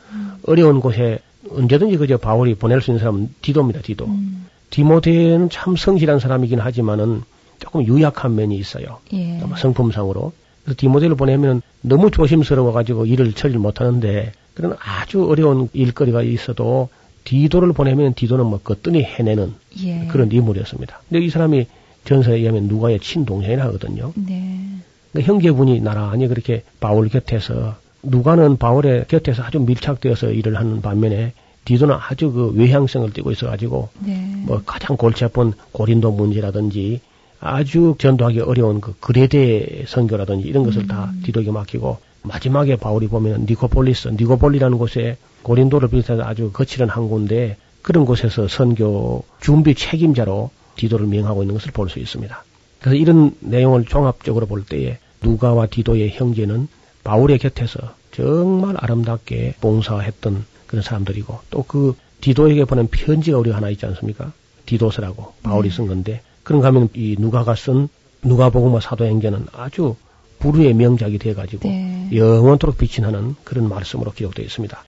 어려운 0.47 0.81
곳에 0.81 1.19
언제든지 1.51 1.97
그저 1.97 2.17
바울이 2.19 2.55
보낼 2.55 2.81
수 2.81 2.91
있는 2.93 3.01
사람은 3.01 3.35
디도입니다. 3.43 3.81
디도. 3.83 4.07
음. 4.07 4.47
디모데는 4.71 5.51
참 5.51 5.75
성실한 5.77 6.21
사람이긴 6.21 6.61
하지만은 6.61 7.23
조금 7.59 7.87
유약한 7.87 8.35
면이 8.35 8.57
있어요. 8.57 8.99
예. 9.13 9.41
성품상으로. 9.57 10.33
그래서 10.65 10.77
디모데를 10.77 11.17
보내면 11.17 11.63
너무 11.81 12.11
조심스러워 12.11 12.73
가지고 12.73 13.07
일을 13.07 13.33
처리를 13.33 13.61
못 13.61 13.81
하는데 13.81 14.33
그런 14.55 14.77
아주 14.81 15.25
어려운 15.25 15.69
일거리가 15.73 16.23
있어도 16.23 16.89
디도를 17.25 17.73
보내면 17.73 18.15
디도는 18.15 18.47
뭐 18.47 18.59
거뜬히 18.63 19.03
해내는 19.03 19.55
예. 19.85 20.07
그런 20.07 20.31
인물이었습니다. 20.33 21.01
근데 21.09 21.25
이 21.25 21.31
사람이 21.31 21.67
전서에 22.05 22.37
의하면 22.37 22.69
누가의 22.69 23.01
친동생이라 23.01 23.65
하거든요. 23.67 24.13
네. 24.17 24.65
그러니까 25.13 25.33
형제분이 25.33 25.81
나란히 25.81 26.27
그렇게 26.29 26.63
바울 26.81 27.09
곁에서 27.09 27.77
누가는 28.03 28.57
바울의 28.57 29.07
곁에서 29.09 29.43
아주 29.43 29.59
밀착되어서 29.61 30.31
일을 30.31 30.57
하는 30.57 30.81
반면에 30.81 31.33
디도는 31.65 31.97
아주 31.99 32.33
그 32.33 32.53
외향성을 32.55 33.13
띠고 33.13 33.31
있어가지고 33.33 33.91
네. 34.01 34.33
뭐 34.47 34.63
가장 34.65 34.97
골치 34.97 35.25
아픈 35.25 35.53
고린도 35.73 36.13
문제라든지 36.13 37.01
아주 37.41 37.95
전도하기 37.99 38.41
어려운 38.41 38.81
그 38.81 38.95
그레데 39.01 39.85
선교라든지 39.87 40.47
이런 40.49 40.65
것을 40.65 40.87
다 40.87 41.13
디도에게 41.25 41.51
맡기고 41.51 41.99
마지막에 42.23 42.77
바울이 42.77 43.09
보면 43.09 43.47
니코폴리스, 43.49 44.09
니고폴리라는 44.09 44.77
곳에 44.79 45.17
고린도를 45.43 45.89
비롯해서 45.89 46.23
아주 46.25 46.51
거칠은 46.53 46.89
항구인데 46.89 47.57
그런 47.83 48.05
곳에서 48.05 48.49
선교 48.49 49.25
준비 49.41 49.75
책임자로 49.75 50.51
디도를 50.77 51.07
명하고 51.07 51.43
있는 51.43 51.55
것을 51.55 51.73
볼 51.73 51.89
수 51.89 51.99
있습니다. 52.01 52.45
그래서 52.81 52.97
이런 52.97 53.35
내용을 53.41 53.85
종합적으로 53.85 54.47
볼 54.47 54.65
때에 54.65 54.99
누가와 55.23 55.67
디도의 55.67 56.11
형제는 56.11 56.69
바울의 57.05 57.39
곁에서 57.39 57.79
정말 58.13 58.75
아름답게 58.79 59.55
봉사했던 59.61 60.45
그런 60.67 60.83
사람들이고 60.83 61.39
또 61.51 61.63
그 61.63 61.95
디도에게 62.21 62.65
보낸 62.65 62.89
편지가 62.89 63.39
우리가 63.39 63.57
하나 63.57 63.71
있지 63.71 63.87
않습니까? 63.87 64.33
디도서라고 64.67 65.35
바울이 65.45 65.71
쓴 65.71 65.87
건데 65.87 66.21
그런가 66.49 66.69
하면 66.69 66.89
이 66.95 67.15
누가가 67.19 67.55
쓴 67.55 67.91
누가복음과 68.25 68.81
사도행전은 68.81 69.49
아주 69.53 69.97
불후의 70.39 70.73
명작이 70.73 71.19
돼가지고 71.19 71.69
네. 71.69 72.09
영원토록 72.11 72.79
빛이 72.79 73.05
나는 73.05 73.37
그런 73.45 73.69
말씀으로 73.69 74.13
기록되어 74.13 74.47
있습니다. 74.47 74.83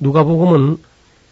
누가복음은 0.00 0.78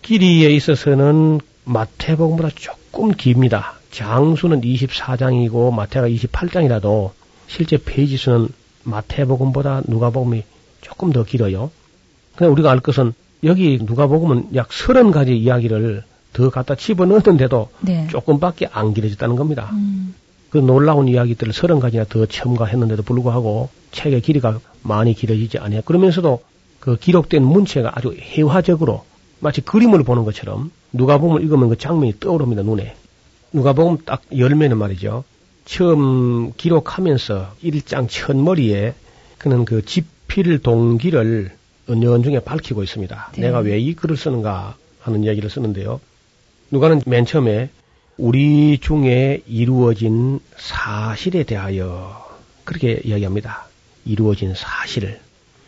길이에 0.03 0.51
있어서는 0.51 1.41
마태복음보다 1.65 2.51
조금 2.57 3.13
깁니다. 3.13 3.73
장수는 3.91 4.61
24장이고 4.61 5.73
마태가 5.73 6.07
28장이라도 6.07 7.13
실제 7.47 7.79
페이지 7.83 8.19
수는 8.19 8.49
마태복음보다 8.83 9.85
누가복음이 9.87 10.43
조금 10.83 11.11
더 11.11 11.25
길어요. 11.25 11.71
근데 12.37 12.53
우리가 12.53 12.71
알 12.71 12.81
것은 12.81 13.15
여기 13.45 13.79
누가복음은 13.81 14.55
약 14.57 14.69
30가지 14.69 15.29
이야기를 15.29 16.05
더 16.35 16.51
갖다 16.51 16.75
집어 16.75 17.07
넣었는데도 17.07 17.71
네. 17.81 18.07
조금밖에 18.11 18.69
안 18.71 18.93
길어졌다는 18.93 19.37
겁니다. 19.37 19.71
음. 19.73 20.15
그 20.51 20.59
놀라운 20.59 21.09
이야기들을 21.09 21.53
30가지나 21.53 22.07
더 22.09 22.27
첨가했는데도 22.27 23.03
불구하고 23.03 23.71
책의 23.93 24.21
길이가 24.21 24.61
많이 24.83 25.15
길어지지 25.15 25.59
않아요. 25.59 25.81
그러면서도 25.83 26.43
그 26.81 26.97
기록된 26.97 27.43
문체가 27.43 27.93
아주 27.95 28.13
회화적으로 28.13 29.05
마치 29.41 29.61
그림을 29.63 30.05
보는 30.05 30.25
것처럼 30.25 30.71
누가복음을 30.93 31.43
읽으면 31.43 31.71
그 31.71 31.79
장면이 31.79 32.15
떠오릅니다, 32.21 32.63
눈에. 32.63 32.95
누가복음 33.53 33.99
딱 34.05 34.23
열면은 34.37 34.77
말이죠. 34.79 35.25
처음 35.65 36.53
기록하면서 36.57 37.53
일장 37.63 38.07
첫머리에 38.09 38.95
그는 39.39 39.65
그 39.65 39.85
집필 39.85 40.59
동기를 40.61 41.53
은연중에 41.89 42.41
밝히고 42.41 42.83
있습니다. 42.83 43.33
네. 43.37 43.41
내가 43.43 43.59
왜 43.61 43.79
이 43.79 43.95
글을 43.95 44.17
쓰는가 44.17 44.77
하는 45.01 45.25
이야기를 45.25 45.51
쓰는데요. 45.51 46.01
누가는 46.75 47.03
맨 47.07 47.25
처음에 47.25 47.71
우리 48.17 48.79
중에 48.79 49.43
이루어진 49.47 50.41
사실에 50.57 51.45
대하여 51.45 52.29
그렇게 52.65 53.01
이야기합니다. 53.05 53.67
이루어진 54.05 54.55
사실. 54.57 55.21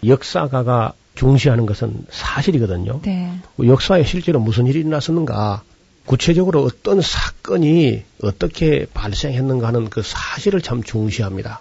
역사가가 0.05 0.95
중시하는 1.15 1.65
것은 1.65 2.07
사실이거든요. 2.11 3.01
네. 3.03 3.33
역사에 3.65 4.03
실제로 4.03 4.41
무슨 4.41 4.67
일이 4.67 4.81
일어났었는가, 4.81 5.63
구체적으로 6.07 6.65
어떤 6.65 7.01
사건이 7.01 8.03
어떻게 8.25 8.87
발생했는가 8.93 9.69
하는 9.69 9.89
그 9.89 10.03
사실을 10.03 10.61
참 10.61 10.83
중시합니다. 10.83 11.61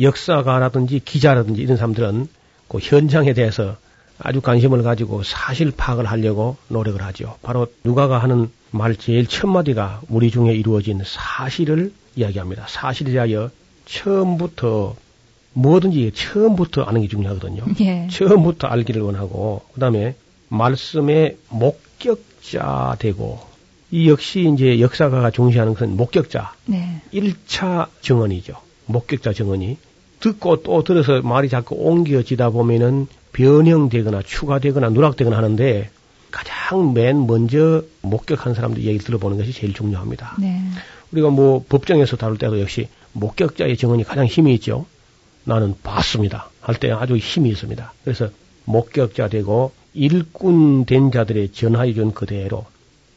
역사가라든지 0.00 1.00
기자라든지 1.04 1.60
이런 1.60 1.76
사람들은 1.76 2.26
그 2.68 2.78
현장에 2.78 3.34
대해서 3.34 3.76
아주 4.18 4.40
관심을 4.40 4.82
가지고 4.82 5.22
사실 5.22 5.72
파악을 5.76 6.06
하려고 6.06 6.56
노력을 6.68 7.00
하죠. 7.02 7.36
바로 7.42 7.66
누가가 7.84 8.18
하는 8.18 8.50
말 8.70 8.96
제일 8.96 9.26
첫 9.26 9.46
마디가 9.46 10.02
우리 10.08 10.30
중에 10.30 10.54
이루어진 10.54 11.00
사실을 11.04 11.92
이야기합니다. 12.16 12.66
사실에 12.68 13.12
대하여 13.12 13.50
처음부터 13.86 14.96
뭐든지 15.54 16.12
처음부터 16.14 16.82
아는 16.82 17.02
게 17.02 17.08
중요하거든요. 17.08 17.64
예. 17.80 18.06
처음부터 18.10 18.68
알기를 18.68 19.02
원하고 19.02 19.62
그다음에 19.74 20.14
말씀의 20.48 21.36
목격자 21.48 22.96
되고 22.98 23.40
이 23.90 24.08
역시 24.08 24.50
이제 24.52 24.80
역사가가 24.80 25.30
중시하는 25.30 25.74
것은 25.74 25.96
목격자 25.96 26.52
네. 26.66 27.00
1차 27.12 27.88
증언이죠. 28.02 28.54
목격자 28.86 29.32
증언이 29.32 29.78
듣고 30.20 30.62
또 30.62 30.82
들어서 30.82 31.22
말이 31.22 31.48
자꾸 31.48 31.76
옮겨지다 31.76 32.50
보면은 32.50 33.06
변형되거나 33.32 34.22
추가되거나 34.22 34.90
누락되거나 34.90 35.36
하는데 35.36 35.90
가장 36.30 36.92
맨 36.92 37.26
먼저 37.26 37.82
목격한 38.02 38.54
사람들 38.54 38.82
얘기를 38.82 39.04
들어보는 39.04 39.38
것이 39.38 39.52
제일 39.52 39.72
중요합니다. 39.74 40.36
네. 40.38 40.60
우리가 41.12 41.30
뭐 41.30 41.64
법정에서 41.68 42.16
다룰 42.16 42.38
때도 42.38 42.60
역시 42.60 42.88
목격자의 43.12 43.76
증언이 43.76 44.04
가장 44.04 44.26
힘이 44.26 44.54
있죠. 44.54 44.86
나는 45.44 45.74
봤습니다. 45.82 46.50
할 46.60 46.74
때 46.76 46.90
아주 46.90 47.16
힘이 47.16 47.50
있습니다. 47.50 47.92
그래서 48.04 48.28
목격자 48.66 49.28
되고 49.28 49.72
일꾼 49.94 50.84
된 50.84 51.10
자들의 51.10 51.52
전하해 51.52 51.94
준 51.94 52.12
그대로 52.12 52.66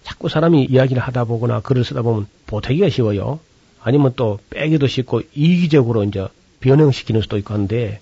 자꾸 0.03 0.29
사람이 0.29 0.65
이야기를 0.65 1.01
하다 1.01 1.25
보거나 1.25 1.59
글을 1.59 1.83
쓰다 1.83 2.01
보면 2.01 2.27
보태기가 2.47 2.89
쉬워요. 2.89 3.39
아니면 3.81 4.13
또 4.15 4.39
빼기도 4.49 4.87
쉽고 4.87 5.21
이기적으로 5.33 6.03
이제 6.05 6.27
변형시키는 6.61 7.21
수도 7.21 7.37
있고 7.37 7.53
한데 7.53 7.99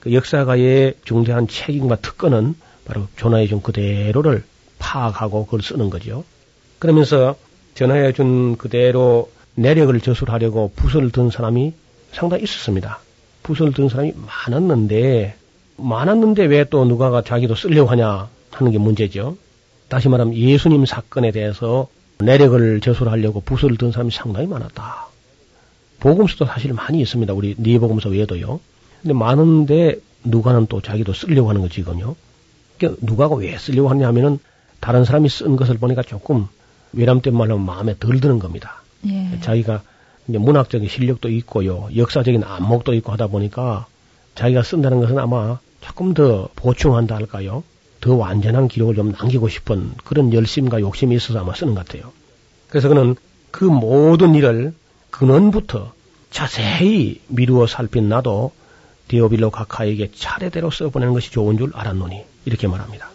그 0.00 0.14
역사가의 0.14 0.94
중대한 1.04 1.46
책임과 1.46 1.96
특권은 1.96 2.54
바로 2.86 3.06
전하해 3.18 3.46
준 3.46 3.60
그대로를 3.60 4.44
파악하고 4.78 5.44
그걸 5.44 5.62
쓰는 5.62 5.90
거죠. 5.90 6.24
그러면서 6.78 7.36
전하해 7.74 8.12
준 8.12 8.56
그대로 8.56 9.30
내력을 9.54 9.98
저술하려고 10.00 10.72
붓을 10.76 11.10
든 11.10 11.30
사람이 11.30 11.72
상당히 12.12 12.44
있었습니다. 12.44 13.00
붓을 13.42 13.72
든 13.72 13.88
사람이 13.88 14.14
많았는데 14.46 15.34
많았는데 15.76 16.44
왜 16.46 16.64
또 16.64 16.84
누가가 16.84 17.22
자기도 17.22 17.54
쓰려고 17.54 17.90
하냐 17.90 18.28
하는 18.50 18.72
게 18.72 18.78
문제죠. 18.78 19.36
다시 19.88 20.08
말하면 20.08 20.34
예수님 20.34 20.86
사건에 20.86 21.30
대해서 21.32 21.88
내력을 22.18 22.80
저술하려고 22.80 23.40
붓을 23.40 23.76
든 23.76 23.92
사람이 23.92 24.10
상당히 24.10 24.46
많았다. 24.46 25.08
복음서도 26.00 26.46
사실 26.46 26.72
많이 26.72 27.00
있습니다. 27.00 27.32
우리 27.34 27.54
네 27.58 27.78
복음서 27.78 28.08
외에도요. 28.08 28.60
근데 29.02 29.14
많은데 29.14 29.96
누가는 30.24 30.66
또 30.66 30.80
자기도 30.80 31.12
쓰려고 31.12 31.48
하는 31.50 31.60
거지거든요. 31.62 32.14
누가가 33.00 33.34
왜 33.36 33.56
쓰려고 33.58 33.88
하냐 33.88 34.06
하면은 34.08 34.38
다른 34.80 35.04
사람이 35.04 35.28
쓴 35.28 35.56
것을 35.56 35.78
보니까 35.78 36.02
조금 36.02 36.48
외람된 36.92 37.34
말로 37.36 37.54
하면 37.54 37.66
마음에 37.66 37.94
덜 37.98 38.20
드는 38.20 38.38
겁니다. 38.38 38.82
예. 39.06 39.38
자기가 39.40 39.82
이제 40.28 40.38
문학적인 40.38 40.88
실력도 40.88 41.28
있고요, 41.30 41.88
역사적인 41.94 42.42
안목도 42.44 42.94
있고 42.94 43.12
하다 43.12 43.28
보니까 43.28 43.86
자기가 44.34 44.62
쓴다는 44.62 45.00
것은 45.00 45.18
아마 45.18 45.58
조금 45.80 46.14
더 46.14 46.48
보충한다 46.56 47.14
할까요? 47.14 47.62
더 48.00 48.14
완전한 48.14 48.68
기록을 48.68 48.94
좀 48.94 49.12
남기고 49.12 49.48
싶은 49.48 49.92
그런 50.04 50.32
열심과 50.32 50.80
욕심이 50.80 51.16
있어서 51.16 51.40
아마 51.40 51.54
쓰는 51.54 51.74
것 51.74 51.86
같아요. 51.86 52.12
그래서 52.68 52.88
그는 52.88 53.16
그 53.50 53.64
모든 53.64 54.34
일을 54.34 54.74
근원부터 55.10 55.92
자세히 56.30 57.20
미루어 57.28 57.66
살핀 57.66 58.08
나도 58.08 58.52
디오빌로 59.08 59.50
카카에게 59.50 60.10
차례대로 60.14 60.70
써보내는 60.70 61.14
것이 61.14 61.30
좋은 61.30 61.56
줄 61.56 61.70
알았노니 61.74 62.24
이렇게 62.46 62.66
말합니다. 62.68 63.10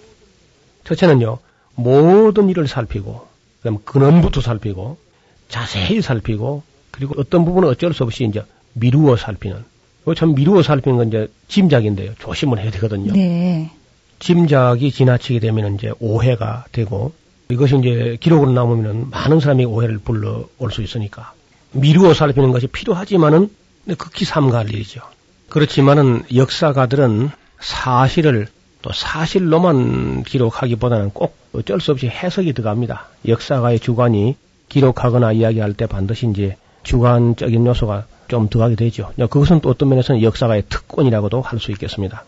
첫째는요, 0.83 1.39
모든 1.75 2.49
일을 2.49 2.67
살피고, 2.67 3.27
그다음 3.59 3.79
근원부터 3.83 4.41
살피고, 4.41 4.97
자세히 5.49 6.01
살피고, 6.01 6.63
그리고 6.91 7.15
어떤 7.17 7.45
부분은 7.45 7.69
어쩔 7.69 7.93
수 7.93 8.03
없이 8.03 8.25
이제 8.25 8.43
미루어 8.73 9.15
살피는. 9.15 9.63
이거 10.03 10.13
참 10.13 10.35
미루어 10.35 10.61
살피는 10.61 10.97
건 10.97 11.07
이제 11.07 11.27
짐작인데요. 11.47 12.13
조심을 12.19 12.59
해야 12.59 12.69
되거든요. 12.71 13.13
네. 13.13 13.71
짐작이 14.19 14.91
지나치게 14.91 15.39
되면 15.39 15.75
이제 15.75 15.91
오해가 15.99 16.65
되고, 16.71 17.13
이것이 17.49 17.77
이제 17.79 18.17
기록으로 18.19 18.51
남으면 18.51 19.09
많은 19.09 19.39
사람이 19.39 19.65
오해를 19.65 19.97
불러올 19.97 20.71
수 20.71 20.81
있으니까. 20.81 21.33
미루어 21.71 22.13
살피는 22.13 22.51
것이 22.51 22.67
필요하지만은 22.67 23.49
극히 23.97 24.25
삼가할 24.25 24.69
일이죠. 24.69 25.01
그렇지만은 25.49 26.23
역사가들은 26.33 27.29
사실을 27.59 28.47
또 28.81 28.91
사실로만 28.93 30.23
기록하기보다는 30.23 31.11
꼭 31.11 31.35
어쩔 31.53 31.79
수 31.79 31.91
없이 31.91 32.07
해석이 32.07 32.53
들어갑니다. 32.53 33.07
역사가의 33.27 33.79
주관이 33.79 34.35
기록하거나 34.69 35.33
이야기할 35.33 35.73
때 35.73 35.85
반드시 35.85 36.27
이제 36.29 36.55
주관적인 36.83 37.65
요소가 37.65 38.05
좀 38.27 38.49
들어가게 38.49 38.75
되죠. 38.75 39.09
그것은 39.17 39.59
또 39.59 39.69
어떤 39.69 39.89
면에서는 39.89 40.21
역사가의 40.23 40.63
특권이라고도 40.69 41.41
할 41.41 41.59
수 41.59 41.71
있겠습니다. 41.71 42.23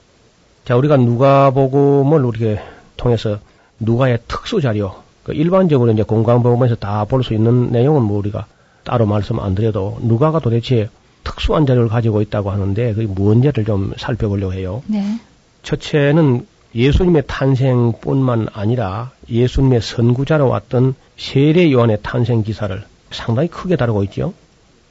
자, 0.65 0.75
우리가 0.75 0.97
누가복음을 0.97 2.23
우리가 2.25 2.61
통해서 2.97 3.39
누가의 3.79 4.19
특수 4.27 4.61
자료, 4.61 4.95
그 5.23 5.33
일반적으로 5.33 5.91
이제 5.91 6.03
공간복음에서 6.03 6.75
다 6.75 7.05
볼 7.05 7.23
수 7.23 7.33
있는 7.33 7.71
내용은 7.71 8.03
뭐 8.03 8.17
우리가 8.19 8.45
따로 8.83 9.05
말씀 9.05 9.39
안 9.39 9.55
드려도 9.55 9.97
누가가 10.01 10.39
도대체 10.39 10.89
특수한 11.23 11.65
자료를 11.65 11.87
가지고 11.89 12.21
있다고 12.21 12.51
하는데 12.51 12.93
그게 12.93 13.07
뭔지를 13.07 13.63
좀 13.65 13.93
살펴보려고 13.97 14.53
해요. 14.53 14.83
네. 14.87 15.01
첫째는 15.63 16.45
예수님의 16.75 17.23
탄생뿐만 17.27 18.47
아니라 18.53 19.11
예수님의 19.29 19.81
선구자로 19.81 20.47
왔던 20.49 20.95
세례 21.17 21.71
요한의 21.71 21.99
탄생 22.03 22.43
기사를 22.43 22.83
상당히 23.11 23.47
크게 23.47 23.75
다루고 23.75 24.03
있죠. 24.05 24.33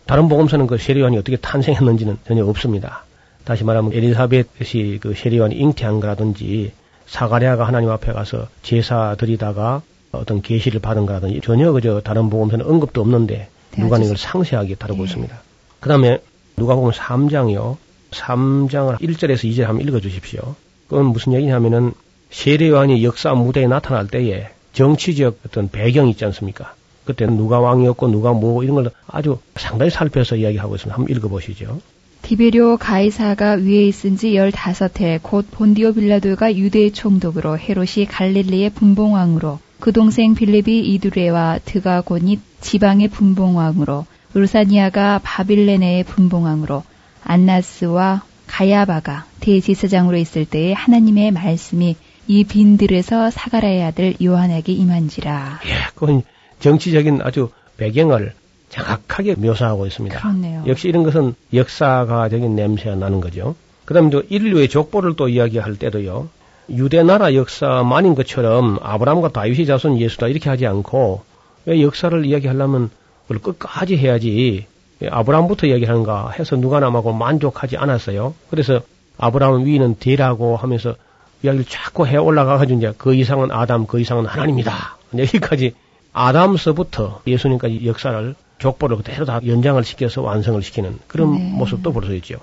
다른 0.07 0.29
복음서는 0.29 0.67
그 0.67 0.79
세례 0.79 1.01
요한이 1.01 1.19
어떻게 1.19 1.37
탄생했는지는 1.37 2.19
전혀 2.27 2.45
없습니다. 2.47 3.05
다시 3.45 3.65
말하면 3.65 3.93
엘리사벳이 3.93 4.99
그 5.01 5.15
세례 5.15 5.39
요한이 5.39 5.57
잉태한 5.57 6.01
거라든지 6.01 6.73
사가랴가 7.07 7.65
하나님 7.65 7.91
앞에 7.91 8.13
가서 8.13 8.49
제사 8.63 9.17
드리다가 9.19 9.83
어떤 10.13 10.41
계시를 10.43 10.81
받은 10.81 11.07
거라든지 11.07 11.41
전혀 11.43 11.73
그저 11.73 12.01
다른 12.01 12.31
복음서는 12.31 12.65
언급도 12.67 13.01
없는데 13.01 13.49
누가는 13.77 14.05
이걸 14.05 14.17
상세하게 14.17 14.77
다루고 14.77 15.03
예. 15.03 15.05
있습니다. 15.07 15.43
그 15.81 15.89
다음에 15.89 16.19
누가 16.57 16.75
보면 16.75 16.93
3장이요. 16.93 17.77
3장을 18.11 19.01
1절에서 19.01 19.51
2절 19.51 19.63
한번 19.63 19.87
읽어 19.89 20.01
주십시오. 20.01 20.55
그건 20.93 21.07
무슨 21.07 21.33
얘기냐면은 21.33 21.95
세례요한이 22.31 23.03
역사 23.03 23.33
무대에 23.33 23.67
나타날 23.67 24.09
때에 24.09 24.49
정치적 24.75 25.39
어떤 25.47 25.71
배경이 25.71 26.11
있지 26.11 26.27
않습니까? 26.27 26.75
그때는 27.07 27.39
누가 27.39 27.61
왕이었고 27.61 28.09
누가 28.09 28.35
뭐 28.35 28.63
이런 28.63 28.75
걸 28.75 28.91
아주 29.07 29.39
상당히 29.57 29.91
살펴서 29.91 30.37
이야기하고 30.37 30.75
있습니다. 30.75 30.95
한번 30.95 31.17
읽어보시죠. 31.17 31.81
디베리오 32.21 32.77
가이사가 32.77 33.53
위에 33.55 33.87
있은 33.87 34.19
지 34.19 34.33
15해 34.33 35.21
곧 35.23 35.47
본디오 35.51 35.95
빌라도가 35.95 36.55
유대의 36.55 36.93
총독으로 36.93 37.59
헤롯이 37.59 38.05
갈릴리의 38.07 38.71
분봉왕으로 38.71 39.61
그 39.81 39.93
동생 39.93 40.35
빌립이 40.35 40.81
이두레와 40.93 41.61
드가곤이 41.65 42.39
지방의 42.61 43.09
분봉왕으로 43.09 44.05
루사니아가 44.35 45.21
바빌레네의 45.25 46.05
분봉왕으로 46.05 46.85
안나스와 47.25 48.25
가야바가 48.53 49.25
대제사장으로 49.41 50.19
있을 50.19 50.45
때에 50.45 50.75
하나님의 50.75 51.31
말씀이 51.31 51.97
이 52.29 52.45
빈들에서 52.45 53.31
사가라의 53.31 53.83
아들 53.83 54.15
요한에게 54.23 54.73
임한지라. 54.73 55.61
예, 55.65 55.71
그건 55.95 56.23
정치적인 56.61 57.21
아주 57.23 57.49
배경을 57.79 58.35
정확하게 58.69 59.37
묘사하고 59.37 59.87
있습니다. 59.87 60.19
그렇네요. 60.19 60.65
역시 60.67 60.89
이런 60.89 61.03
것은 61.03 61.35
역사가적인 61.53 62.55
냄새가 62.55 62.95
나는 62.95 63.21
거죠. 63.21 63.57
그 63.87 63.95
다음에 63.95 64.11
또 64.11 64.23
인류의 64.29 64.69
족보를 64.69 65.17
또 65.17 65.29
이야기할 65.29 65.77
때도요. 65.77 66.29
유대 66.71 67.03
나라 67.03 67.35
역사만인 67.35 68.15
것처럼 68.15 68.79
아브라함과 68.83 69.31
다윗의 69.31 69.67
자손 69.67 69.99
예수다 69.99 70.29
이렇게 70.29 70.51
하지 70.51 70.67
않고 70.67 71.23
왜 71.65 71.83
역사를 71.83 72.25
이야기하려면 72.25 72.91
그걸 73.27 73.39
끝까지 73.39 73.97
해야지 73.97 74.67
아브라함부터 75.11 75.67
이야기하는가 75.67 76.31
해서 76.31 76.57
누가 76.57 76.81
남하고 76.81 77.13
만족하지 77.13 77.77
않았어요. 77.77 78.35
그래서 78.51 78.81
아브라함 79.19 79.65
위는 79.67 79.97
대라고 79.97 80.57
하면서 80.57 80.95
이야기를 81.43 81.65
자꾸 81.69 82.07
해 82.07 82.17
올라가가지고 82.17 82.79
이제 82.79 82.93
그 82.97 83.15
이상은 83.15 83.51
아담, 83.51 83.87
그 83.87 84.01
이상은 84.01 84.27
하나님이다. 84.27 84.97
여기까지 85.19 85.75
아담서부터 86.13 87.23
예수님까지 87.27 87.87
역사를 87.87 88.35
족보를 88.59 88.97
그대로 88.99 89.25
다 89.25 89.41
연장을 89.45 89.83
시켜서 89.85 90.23
완성을 90.23 90.63
시키는 90.63 90.99
그런 91.09 91.33
네. 91.33 91.51
모습도 91.53 91.93
볼 91.93 92.05
수 92.05 92.15
있죠. 92.17 92.37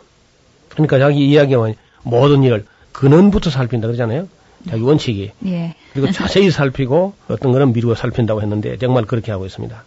그러니까 0.70 1.00
자기 1.00 1.28
이야기와 1.30 1.72
모든 2.04 2.44
일을 2.44 2.66
근원부터 2.92 3.50
살핀다 3.50 3.88
그러잖아요. 3.88 4.28
자기 4.70 4.82
원칙이. 4.82 5.32
예. 5.46 5.76
그리고 5.94 6.12
자세히 6.12 6.52
살피고 6.52 7.14
어떤 7.30 7.52
거는 7.54 7.72
미루어 7.74 7.96
살핀다고 7.96 8.42
했는데 8.42 8.78
정말 8.78 9.06
그렇게 9.06 9.32
하고 9.32 9.46
있습니다. 9.46 9.84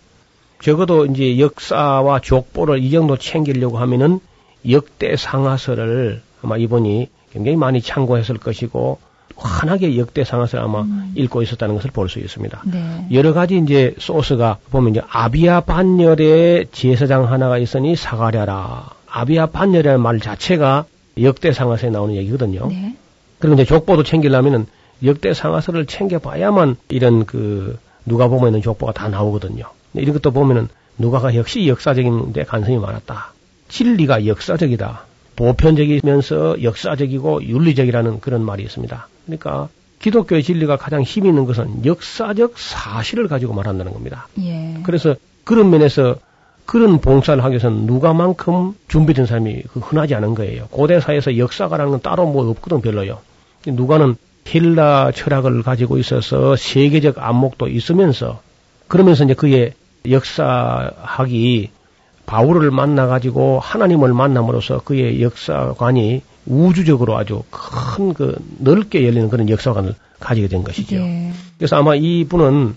적어도 0.63 1.07
이제 1.07 1.39
역사와 1.39 2.21
족보를 2.21 2.83
이 2.83 2.91
정도 2.91 3.17
챙기려고 3.17 3.79
하면은 3.79 4.21
역대 4.71 5.17
상하서를 5.17 6.23
아마 6.43 6.57
이분이 6.57 7.09
굉장히 7.33 7.57
많이 7.57 7.83
참고했을 7.83 8.39
것이고 8.39 8.99
환하게 9.35 9.99
역대 9.99 10.23
상하서를 10.25 10.65
아마 10.65 10.85
읽고 11.17 11.43
있었다는 11.43 11.75
것을 11.75 11.91
볼 11.91 12.09
수 12.09 12.21
있습니다. 12.21 12.63
네. 12.67 13.07
여러 13.13 13.33
가지 13.33 13.59
이제 13.59 13.95
소스가 13.99 14.59
보면 14.71 14.93
이제 14.93 15.03
아비아 15.09 15.61
반열의 15.63 16.67
제사장 16.71 17.33
하나가 17.33 17.59
있으니 17.59 17.97
사가랴라. 17.97 18.91
아비아 19.09 19.47
반열이라는 19.47 20.01
말 20.01 20.21
자체가 20.21 20.85
역대 21.21 21.53
상하서에 21.53 21.91
나오는 21.91 22.15
얘기거든요. 22.15 22.69
네. 22.69 22.95
그리고 23.41 23.55
이제 23.55 23.65
족보도 23.65 24.05
챙기려면은 24.05 24.67
역대 25.05 25.35
상하서를 25.35 25.87
챙겨봐야만 25.87 26.77
이런 26.91 27.27
그 27.27 27.79
누가 28.07 28.29
보면 28.29 28.49
있는 28.49 28.63
족보가 28.63 28.93
다 28.93 29.09
나오거든요. 29.09 29.65
근데 29.93 30.03
이런 30.03 30.15
것도 30.15 30.31
보면은 30.31 30.69
누가가 30.99 31.35
역시 31.35 31.67
역사적인데 31.67 32.45
관심이 32.45 32.79
많았다. 32.79 33.33
진리가 33.69 34.27
역사적이다. 34.27 35.05
보편적이면서 35.37 36.63
역사적이고 36.63 37.45
윤리적이라는 37.45 38.21
그런 38.21 38.45
말이 38.45 38.63
있습니다. 38.63 39.09
그러니까 39.27 39.69
기독교의 40.01 40.43
진리가 40.43 40.77
가장 40.77 41.03
힘 41.03 41.27
있는 41.27 41.47
것은 41.47 41.85
역사적 41.85 42.59
사실을 42.59 43.29
가지고 43.29 43.55
말한다는 43.55 43.93
겁니다. 43.93 44.29
예. 44.41 44.75
그래서 44.83 45.15
그런 45.45 45.71
면에서 45.71 46.17
그런 46.67 47.01
봉사를 47.01 47.43
하기 47.43 47.53
위해서는 47.53 47.87
누가만큼 47.87 48.75
준비된 48.89 49.27
사람이 49.27 49.63
그 49.73 49.81
흔하지 49.81 50.15
않은 50.15 50.35
거예요. 50.35 50.67
고대 50.71 51.01
사회에서 51.01 51.39
역사가라는 51.39 51.93
건 51.93 52.01
따로 52.03 52.27
뭐 52.27 52.49
없거든 52.51 52.81
별로요. 52.81 53.19
누가는 53.67 54.17
힐라 54.45 55.13
철학을 55.15 55.63
가지고 55.63 55.99
있어서 55.99 56.57
세계적 56.57 57.19
안목도 57.19 57.69
있으면서 57.69 58.43
그러면서 58.89 59.25
이제 59.25 59.35
그의 59.35 59.73
역사학이 60.09 61.71
바울을 62.27 62.71
만나 62.71 63.07
가지고 63.07 63.61
하나님을 63.61 64.13
만남으로써 64.15 64.81
그의 64.81 65.23
역사관이 65.23 66.23
우주적으로 66.47 67.17
아주 67.17 67.43
큰 67.51 68.13
그 68.15 68.37
넓게 68.59 69.05
열리는 69.07 69.29
그런 69.29 69.49
역사관을 69.49 69.95
가지게 70.19 70.49
된 70.49 70.63
것이죠. 70.65 70.97
예. 70.97 71.33
그래서 71.57 71.77
아마 71.77 71.95
이분은 71.95 72.77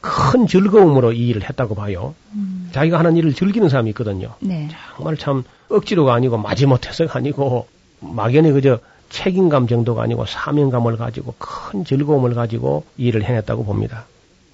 큰 0.00 0.46
즐거움으로 0.46 1.12
이 1.12 1.28
일을 1.28 1.42
했다고 1.48 1.74
봐요. 1.74 2.14
음. 2.34 2.70
자기가 2.72 2.98
하는 2.98 3.16
일을 3.16 3.34
즐기는 3.34 3.68
사람이 3.68 3.90
있거든요. 3.90 4.34
네. 4.40 4.68
정말 4.96 5.16
참 5.16 5.44
억지로가 5.68 6.14
아니고 6.14 6.38
마지못해서가 6.38 7.18
아니고 7.18 7.66
막연히 8.00 8.50
그저 8.52 8.78
책임감 9.10 9.66
정도가 9.66 10.02
아니고 10.02 10.24
사명감을 10.24 10.96
가지고 10.96 11.34
큰 11.38 11.84
즐거움을 11.84 12.34
가지고 12.34 12.84
이 12.96 13.06
일을 13.06 13.24
해냈다고 13.24 13.64
봅니다. 13.64 14.06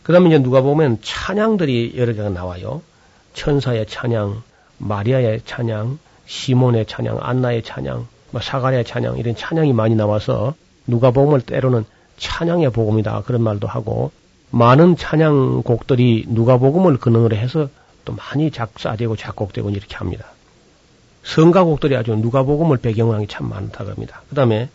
그 0.06 0.12
다음에 0.12 0.28
이제 0.28 0.38
누가 0.38 0.60
보면 0.60 0.98
찬양들이 1.02 1.94
여러 1.96 2.12
개가 2.12 2.28
나와요. 2.28 2.80
천사의 3.34 3.86
찬양, 3.86 4.40
마리아의 4.78 5.40
찬양, 5.44 5.98
시몬의 6.26 6.86
찬양, 6.86 7.18
안나의 7.20 7.64
찬양, 7.64 8.06
뭐 8.30 8.40
사가랴의 8.40 8.84
찬양 8.84 9.18
이런 9.18 9.34
찬양이 9.34 9.72
많이 9.72 9.96
나와서 9.96 10.54
누가 10.86 11.10
보면 11.10 11.40
때로는 11.40 11.84
찬양의 12.18 12.70
복음이다 12.70 13.22
그런 13.22 13.42
말도 13.42 13.66
하고 13.66 14.12
많은 14.50 14.96
찬양곡들이 14.96 16.26
누가복음을 16.28 16.98
근원으로 16.98 17.34
해서 17.34 17.68
또 18.04 18.14
많이 18.14 18.52
작사되고 18.52 19.16
작곡되고 19.16 19.70
이렇게 19.70 19.96
합니다. 19.96 20.26
성가곡들이 21.24 21.96
아주 21.96 22.14
누가복음을 22.14 22.76
배경으로 22.76 23.16
한 23.16 23.26
게 23.26 23.34
참 23.34 23.48
많다 23.50 23.82
그럽니다. 23.82 24.22
그 24.28 24.36
다음에 24.36 24.68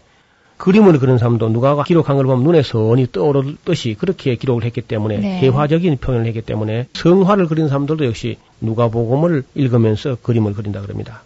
그림을 0.61 0.99
그린 0.99 1.17
사람도 1.17 1.49
누가가 1.49 1.83
기록한 1.83 2.17
걸 2.17 2.27
보면 2.27 2.43
눈에 2.43 2.61
선이 2.61 3.07
떠오르듯이 3.11 3.95
그렇게 3.97 4.35
기록을 4.35 4.63
했기 4.63 4.81
때문에 4.81 5.17
네. 5.17 5.39
회화적인 5.39 5.97
표현을 5.97 6.27
했기 6.27 6.41
때문에 6.41 6.85
성화를 6.93 7.47
그린 7.47 7.67
사람들도 7.67 8.05
역시 8.05 8.37
누가복음을 8.61 9.43
읽으면서 9.55 10.17
그림을 10.21 10.53
그린다 10.53 10.81
그럽니다. 10.81 11.23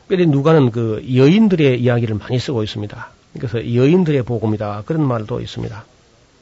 특별히 0.00 0.26
누가는 0.26 0.70
그 0.70 1.04
여인들의 1.14 1.82
이야기를 1.82 2.16
많이 2.16 2.38
쓰고 2.38 2.62
있습니다. 2.62 3.08
그래서 3.34 3.58
여인들의 3.74 4.22
복음이다 4.22 4.84
그런 4.86 5.06
말도 5.06 5.42
있습니다. 5.42 5.84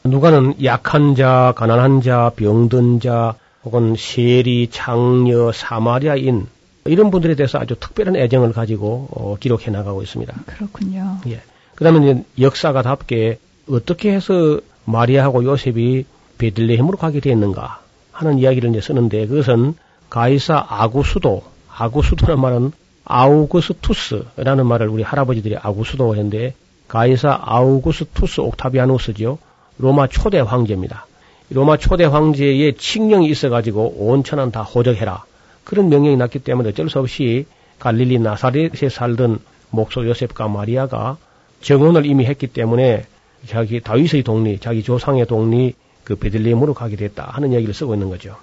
누가는 0.05 0.55
약한 0.63 1.17
자, 1.17 1.53
가난한 1.57 2.01
자, 2.03 2.31
병든 2.37 3.01
자, 3.01 3.35
혹은 3.65 3.97
세리, 3.99 4.69
장녀, 4.71 5.51
사마리아인 5.51 6.47
이런 6.85 7.11
분들에 7.11 7.35
대해서 7.35 7.59
아주 7.59 7.75
특별한 7.75 8.15
애정을 8.15 8.53
가지고 8.53 9.09
어, 9.11 9.37
기록해 9.41 9.73
나가고 9.73 10.05
있습니다. 10.05 10.33
그렇군요. 10.47 11.19
예. 11.27 11.41
그다음에 11.77 12.25
역사가답게 12.41 13.39
어떻게 13.71 14.13
해서 14.13 14.61
마리아하고 14.85 15.45
요셉이 15.45 16.05
베들레헴으로 16.39 16.97
가게 16.97 17.21
됐는가 17.21 17.81
하는 18.13 18.39
이야기를 18.39 18.71
이제 18.71 18.81
쓰는데 18.81 19.27
그것은 19.27 19.75
가이사 20.11 20.65
아구수도 20.69 21.43
아구수도란 21.71 22.41
말은 22.41 22.73
아우구스투스라는 23.05 24.67
말을 24.67 24.89
우리 24.89 25.03
할아버지들이 25.03 25.57
아구수도 25.57 26.15
했는데 26.15 26.55
가이사 26.89 27.39
아우구스투스 27.43 28.41
옥타비아누스죠. 28.41 29.39
로마 29.79 30.07
초대 30.07 30.41
황제입니다. 30.41 31.07
로마 31.51 31.77
초대 31.77 32.05
황제의 32.05 32.75
칙령이 32.75 33.29
있어가지고 33.29 33.97
온 33.99 34.25
천안 34.25 34.51
다 34.51 34.63
호적해라. 34.63 35.25
그런 35.65 35.89
명령이 35.89 36.17
났기 36.17 36.41
때문에 36.41 36.71
어쩔 36.71 36.89
수 36.89 36.99
없이 36.99 37.47
갈릴리 37.79 38.19
나사렛에 38.19 38.89
살던 38.89 39.41
목소 39.71 40.07
요셉과 40.09 40.49
마리아가 40.49 41.19
정혼을 41.61 42.07
이미 42.07 42.25
했기 42.25 42.47
때문에 42.47 43.05
자기 43.47 43.81
다윗의 43.81 44.23
동리, 44.23 44.59
자기 44.59 44.83
조상의 44.83 45.27
동리 45.27 45.75
그 46.05 46.17
베들레헴으로 46.17 46.75
가게 46.75 46.97
됐다 46.97 47.29
하는 47.33 47.53
이야기를 47.53 47.75
쓰고 47.75 47.95
있는 47.95 48.09
거죠. 48.09 48.37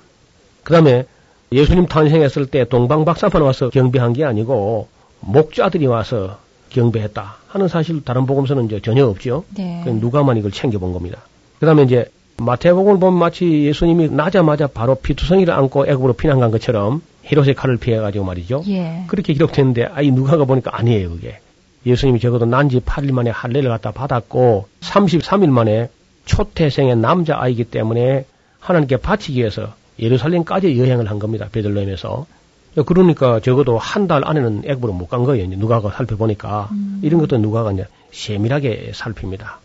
그 0.63 0.73
다음에 0.73 1.05
예수님 1.51 1.85
탄생했을 1.85 2.47
때 2.47 2.65
동방 2.65 3.05
박사만 3.05 3.41
와서 3.41 3.69
경배한 3.69 4.13
게 4.13 4.25
아니고 4.25 4.87
목자들이 5.19 5.85
와서 5.85 6.39
경배했다 6.69 7.35
하는 7.47 7.67
사실 7.67 8.03
다른 8.03 8.25
복음서는 8.25 8.65
이제 8.65 8.79
전혀 8.79 9.05
없죠. 9.05 9.45
네. 9.55 9.83
누가만 9.85 10.37
이걸 10.37 10.51
챙겨본 10.51 10.91
겁니다. 10.93 11.19
그 11.59 11.65
다음에 11.65 11.83
이제 11.83 12.09
마태복음을 12.37 12.99
보면 12.99 13.19
마치 13.19 13.45
예수님이 13.65 14.09
나자마자 14.09 14.67
바로 14.67 14.95
피투성이를 14.95 15.53
안고 15.53 15.87
애굽으로 15.87 16.13
피난 16.13 16.39
간 16.39 16.49
것처럼 16.51 17.01
헤롯의 17.31 17.53
칼을 17.53 17.77
피해가지고 17.77 18.25
말이죠. 18.25 18.63
예. 18.67 19.03
그렇게 19.07 19.33
기록됐는데 19.33 19.85
아이 19.85 20.11
누가가 20.11 20.45
보니까 20.45 20.77
아니에요 20.77 21.11
그게. 21.11 21.39
예수님이 21.85 22.19
적어도 22.19 22.45
난지 22.45 22.79
8일 22.79 23.11
만에 23.11 23.29
할례를 23.29 23.69
갖다 23.69 23.91
받았고 23.91 24.67
33일 24.81 25.49
만에 25.49 25.89
초태생의 26.25 26.95
남자 26.97 27.37
아이기 27.39 27.65
때문에 27.65 28.25
하나님께 28.59 28.97
바치기 28.97 29.39
위해서 29.39 29.73
예루살렘까지 29.99 30.79
여행을 30.79 31.09
한 31.09 31.19
겁니다. 31.19 31.49
베들레헴에서. 31.51 32.25
그러니까 32.85 33.39
적어도 33.39 33.77
한 33.77 34.07
달 34.07 34.25
안에는 34.25 34.63
애굽으로 34.65 34.93
못 34.93 35.07
간 35.09 35.23
거예요. 35.25 35.45
누가가 35.47 35.91
살펴보니까 35.91 36.69
음. 36.71 36.99
이런 37.03 37.19
것도 37.19 37.37
누가가 37.37 37.71
이제 37.71 37.85
세밀하게 38.11 38.91
살핍니다. 38.95 39.59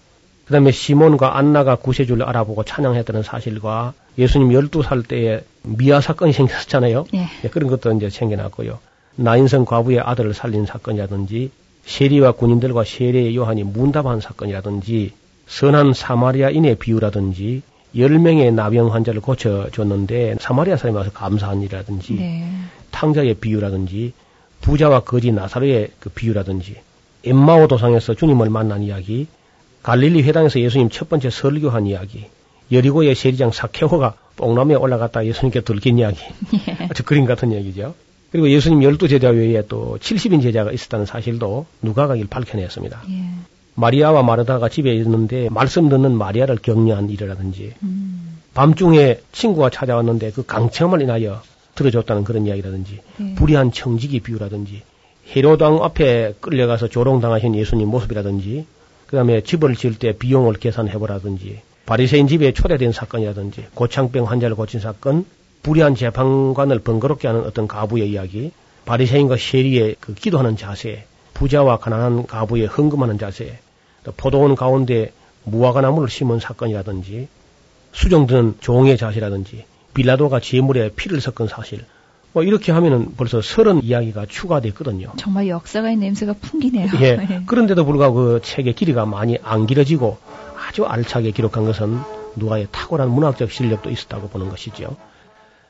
그 0.45 0.53
다음에 0.53 0.71
시몬과 0.73 1.39
안나가 1.39 1.77
구세주를 1.77 2.25
알아보고 2.25 2.65
찬양했다는 2.65 3.23
사실과 3.23 3.93
예수님 4.19 4.49
12살 4.49 5.07
때에 5.07 5.43
미아 5.63 6.01
사건이 6.01 6.33
생겼잖아요. 6.33 7.07
예. 7.15 7.19
네, 7.43 7.49
그런 7.51 7.71
것도 7.71 7.93
이제 7.93 8.11
챙겨놨고요. 8.11 8.79
나인성 9.17 9.65
과부의 9.65 10.01
아들을 10.01 10.35
살린 10.35 10.67
사건이라든지 10.67 11.51
세리와 11.89 12.33
군인들과 12.33 12.85
세례의 12.85 13.35
요한이 13.35 13.65
문답한 13.65 14.21
사건이라든지 14.21 15.13
선한 15.47 15.95
사마리아인의 15.95 16.77
비유라든지 16.77 17.63
10명의 17.97 18.53
나병 18.53 18.93
환자를 18.93 19.23
고쳐줬는데 19.23 20.37
사마리아 20.39 20.77
사람이 20.77 20.97
와서 20.97 21.11
감사한 21.11 21.63
일이라든지 21.63 22.13
네. 22.15 22.45
탕자의 22.91 23.35
비유라든지 23.35 24.13
부자와 24.61 25.01
거지 25.01 25.33
나사로의 25.33 25.93
그 25.99 26.11
비유라든지 26.11 26.77
엠마오 27.25 27.67
도상에서 27.67 28.15
주님을 28.15 28.51
만난 28.51 28.83
이야기 28.83 29.27
갈릴리 29.83 30.23
회당에서 30.25 30.61
예수님 30.61 30.91
첫 30.91 31.09
번째 31.09 31.31
설교한 31.31 31.87
이야기 31.87 32.27
여리고의 32.71 33.15
세리장 33.15 33.53
사케호가 33.53 34.15
뽕나무에 34.37 34.75
올라갔다 34.77 35.25
예수님께 35.25 35.63
들킨 35.63 35.99
이야기 35.99 36.21
아주 36.91 37.03
그림 37.03 37.25
같은 37.25 37.51
이야기죠. 37.51 37.95
그리고 38.31 38.51
예수님 38.51 38.83
열두 38.83 39.09
제자 39.09 39.31
외에 39.31 39.63
또 39.69 39.99
70인 40.01 40.43
제자가 40.43 40.73
있었다는 40.73 41.07
사실도 41.07 41.67
누가가 41.83 42.15
일 42.15 42.27
밝혀냈습니다. 42.27 43.03
예. 43.09 43.25
마리아와 43.75 44.23
마르다가 44.23 44.69
집에 44.69 44.93
있는데 44.95 45.49
말씀 45.51 45.89
듣는 45.89 46.13
마리아를 46.13 46.57
격려한 46.57 47.11
일이라든지 47.11 47.75
음. 47.83 48.39
밤중에 48.55 49.21
친구가 49.31 49.71
찾아왔는데 49.71 50.33
그 50.33 50.45
강청을 50.45 51.01
인하여 51.01 51.43
들어줬다는 51.77 52.25
그런 52.25 52.47
이야기라든지 52.47 52.99
네. 53.19 53.35
불의한 53.37 53.71
청지기 53.71 54.21
비유라든지 54.21 54.83
헤로당 55.35 55.85
앞에 55.85 56.35
끌려가서 56.41 56.89
조롱당하신 56.89 57.55
예수님 57.55 57.89
모습이라든지 57.89 58.67
그 59.07 59.17
다음에 59.17 59.43
집을 59.43 59.77
지을 59.77 59.95
때 59.95 60.13
비용을 60.13 60.55
계산해보라든지 60.55 61.61
바리새인 61.87 62.27
집에 62.27 62.53
초대된 62.53 62.93
사건이라든지 62.93 63.67
고창병 63.75 64.29
환자를 64.29 64.57
고친 64.57 64.81
사건 64.81 65.25
불의한 65.63 65.95
재판관을 65.95 66.81
번거롭게 66.81 67.29
하는 67.29 67.45
어떤 67.45 67.69
가부의 67.69 68.11
이야기 68.11 68.53
바리새인과 68.85 69.37
세리의 69.37 69.97
그 70.01 70.15
기도하는 70.15 70.57
자세 70.57 71.05
부자와 71.35 71.79
가난한 71.79 72.27
가부의 72.27 72.67
헌금하는 72.67 73.19
자세 73.19 73.59
또 74.05 74.13
포도원 74.17 74.55
가운데 74.55 75.13
무화과 75.45 75.81
나무를 75.81 76.09
심은 76.09 76.41
사건이라든지 76.41 77.29
수정드는 77.93 78.57
종의 78.61 78.97
자세라든지 78.97 79.65
빌라도가 79.95 80.41
제물에 80.41 80.91
피를 80.95 81.21
섞은 81.21 81.49
사실 81.49 81.85
뭐 82.33 82.43
이렇게 82.43 82.73
하면은 82.73 83.15
벌써 83.17 83.41
서른 83.41 83.83
이야기가 83.83 84.27
추가됐거든요. 84.27 85.13
정말 85.17 85.49
역사가의 85.49 85.97
냄새가 85.97 86.35
풍기네요. 86.41 86.89
예. 87.01 87.05
예. 87.31 87.43
그런데도 87.47 87.85
불구하고 87.85 88.15
그 88.15 88.41
책의 88.43 88.75
길이가 88.75 89.07
많이 89.07 89.39
안 89.43 89.67
길어지고 89.67 90.19
아주 90.69 90.85
알차게 90.85 91.31
기록한 91.31 91.65
것은 91.65 91.99
누가의 92.37 92.69
탁월한 92.71 93.11
문학적 93.11 93.51
실력도 93.51 93.91
있었다고 93.91 94.29
보는 94.29 94.51
것이죠. 94.51 94.97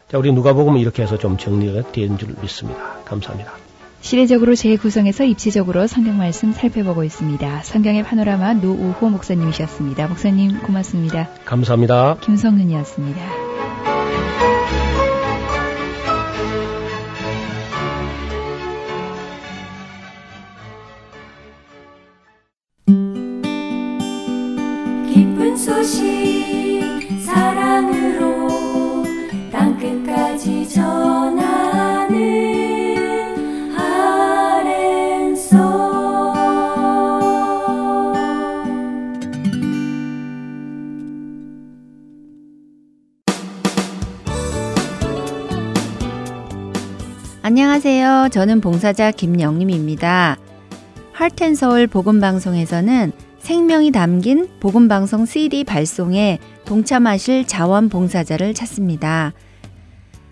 자, 0.09 0.19
우리 0.19 0.33
누가 0.33 0.53
보면 0.55 0.79
이렇게 0.79 1.03
해서 1.03 1.19
좀 1.19 1.37
정리가 1.37 1.93
된 1.93 2.17
줄 2.17 2.35
믿습니다. 2.41 2.99
감사합니다. 3.05 3.53
시대적으로 4.01 4.55
재구성해서 4.55 5.25
입시적으로 5.25 5.87
성경 5.87 6.17
말씀 6.19 6.53
살펴보고 6.53 7.03
있습니다. 7.05 7.63
성경의 7.63 8.05
파노라마 8.05 8.55
노우호 8.55 9.11
목사님이셨습니다. 9.11 10.07
목사님 10.09 10.61
고맙습니다. 10.61 11.29
감사합니다. 11.45 12.17
김성윤이었습니다. 12.21 13.48
끝까지 29.79 30.69
전하는 30.69 32.17
아랜소 33.77 35.57
안녕하세요. 47.43 48.29
저는 48.33 48.61
봉사자 48.61 49.13
김영림입니다. 49.13 50.37
할텐서울 51.13 51.87
복음방송에서는 51.87 53.13
생명이 53.39 53.93
담긴 53.93 54.49
복음방송 54.61 55.25
CD 55.25 55.63
발송에 55.65 56.39
동참하실 56.65 57.47
자원봉사자를 57.47 58.55
찾습니다. 58.55 59.33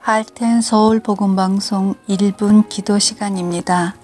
할텐 0.00 0.60
서울 0.60 1.00
복음 1.00 1.34
방송 1.34 1.94
1분 2.08 2.68
기도 2.68 2.98
시간입니다. 2.98 3.94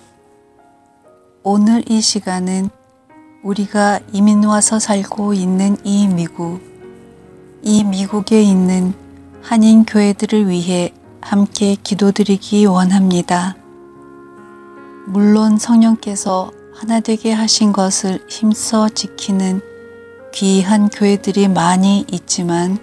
오늘 1.46 1.84
이 1.90 2.00
시간은 2.00 2.70
우리가 3.42 4.00
이민 4.14 4.44
와서 4.44 4.78
살고 4.78 5.34
있는 5.34 5.76
이 5.84 6.08
미국, 6.08 6.62
이 7.60 7.84
미국에 7.84 8.40
있는 8.40 8.94
한인 9.42 9.84
교회들을 9.84 10.48
위해 10.48 10.94
함께 11.20 11.76
기도드리기 11.82 12.64
원합니다. 12.64 13.56
물론 15.04 15.58
성령께서 15.58 16.50
하나 16.74 17.00
되게 17.00 17.30
하신 17.30 17.74
것을 17.74 18.24
힘써 18.26 18.88
지키는 18.88 19.60
귀한 20.32 20.88
교회들이 20.88 21.48
많이 21.48 22.06
있지만 22.10 22.78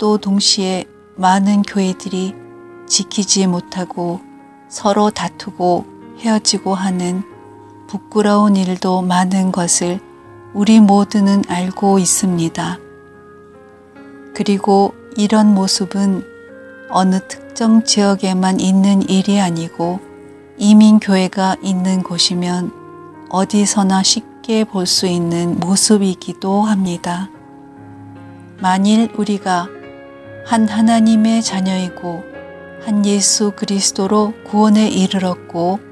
또 0.00 0.18
동시에 0.18 0.86
많은 1.14 1.62
교회들이 1.62 2.34
지키지 2.88 3.46
못하고 3.46 4.20
서로 4.68 5.10
다투고 5.10 5.86
헤어지고 6.18 6.74
하는 6.74 7.29
부끄러운 7.90 8.56
일도 8.56 9.02
많은 9.02 9.52
것을 9.52 10.00
우리 10.54 10.80
모두는 10.80 11.42
알고 11.48 11.98
있습니다. 11.98 12.78
그리고 14.34 14.94
이런 15.16 15.54
모습은 15.54 16.24
어느 16.90 17.20
특 17.28 17.50
특정 17.60 17.84
지역에만 17.84 18.58
있는 18.58 19.06
일이 19.06 19.38
아니고 19.38 20.00
이민교회가 20.56 21.56
있는 21.62 22.02
곳이면 22.02 22.72
어디서나 23.28 24.02
쉽게 24.02 24.64
볼 24.64 24.86
수 24.86 25.06
있는 25.06 25.60
모습이기도 25.60 26.62
합니다. 26.62 27.28
만일 28.62 29.10
우리가 29.14 29.68
한 30.46 30.66
하나님의 30.66 31.42
자녀이고 31.42 32.24
한 32.86 33.04
예수 33.04 33.52
그리스도로 33.54 34.32
구원에 34.46 34.88
이르렀고 34.88 35.89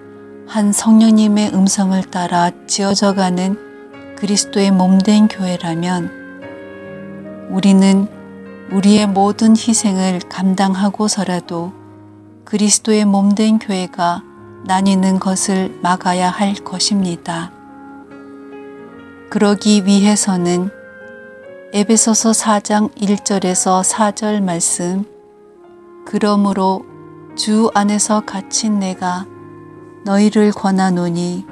한 0.49 0.73
성령님의 0.73 1.53
음성을 1.53 2.03
따라 2.05 2.51
지어져가는 2.67 4.17
그리스도의 4.17 4.71
몸된 4.71 5.29
교회라면 5.29 6.11
우리는 7.51 8.09
우리의 8.73 9.09
모든 9.09 9.51
희생을 9.51 10.21
감당하고서라도 10.31 11.75
그리스도의 12.47 13.05
몸된 13.05 13.59
교회가 13.59 14.23
나뉘는 14.65 15.19
것을 15.19 15.79
막아야 15.83 16.31
할 16.31 16.55
것입니다. 16.55 17.53
그러기 19.29 19.85
위해서는 19.85 20.71
에베소서 21.75 22.31
4장 22.31 22.91
1절에서 22.97 23.85
4절 23.85 24.43
말씀 24.43 25.05
그러므로 26.07 26.87
주 27.37 27.71
안에서 27.75 28.23
갇힌 28.23 28.79
내가 28.79 29.27
너희를 30.09 30.53
권하노니 30.53 31.45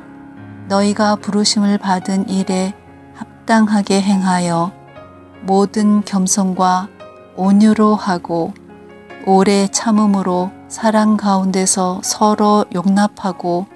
너희가 0.69 1.17
부르심을 1.17 1.77
받은 1.77 2.31
일에 2.31 2.73
합당하게 3.15 4.01
행하여 4.01 4.73
모든 5.43 6.03
겸손과 6.03 6.89
온유로 7.37 7.95
하고 7.97 8.55
오래 9.27 9.69
참음으로 9.69 10.53
사랑 10.69 11.19
가운데서 11.19 12.01
서로 12.03 12.65
용납하고 12.75 13.67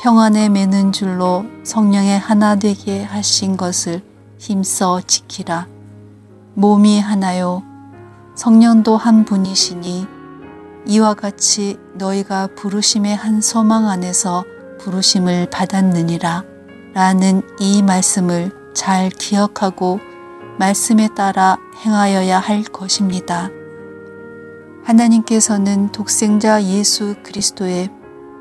평안에 0.00 0.48
매는 0.48 0.92
줄로 0.92 1.44
성령의 1.62 2.18
하나 2.18 2.56
되게 2.56 3.04
하신 3.04 3.58
것을 3.58 4.02
힘써 4.38 5.02
지키라. 5.06 5.66
몸이 6.54 7.00
하나요. 7.00 7.62
성령도 8.34 8.96
한 8.96 9.26
분이시니 9.26 10.19
이와 10.86 11.14
같이 11.14 11.78
너희가 11.94 12.48
부르심의 12.56 13.14
한 13.14 13.40
소망 13.40 13.88
안에서 13.88 14.44
부르심을 14.78 15.50
받았느니라. 15.50 16.44
라는 16.94 17.42
이 17.58 17.82
말씀을 17.82 18.50
잘 18.74 19.10
기억하고 19.10 20.00
말씀에 20.58 21.08
따라 21.14 21.58
행하여야 21.84 22.38
할 22.38 22.62
것입니다. 22.62 23.50
하나님께서는 24.84 25.92
독생자 25.92 26.62
예수 26.64 27.14
그리스도의 27.22 27.90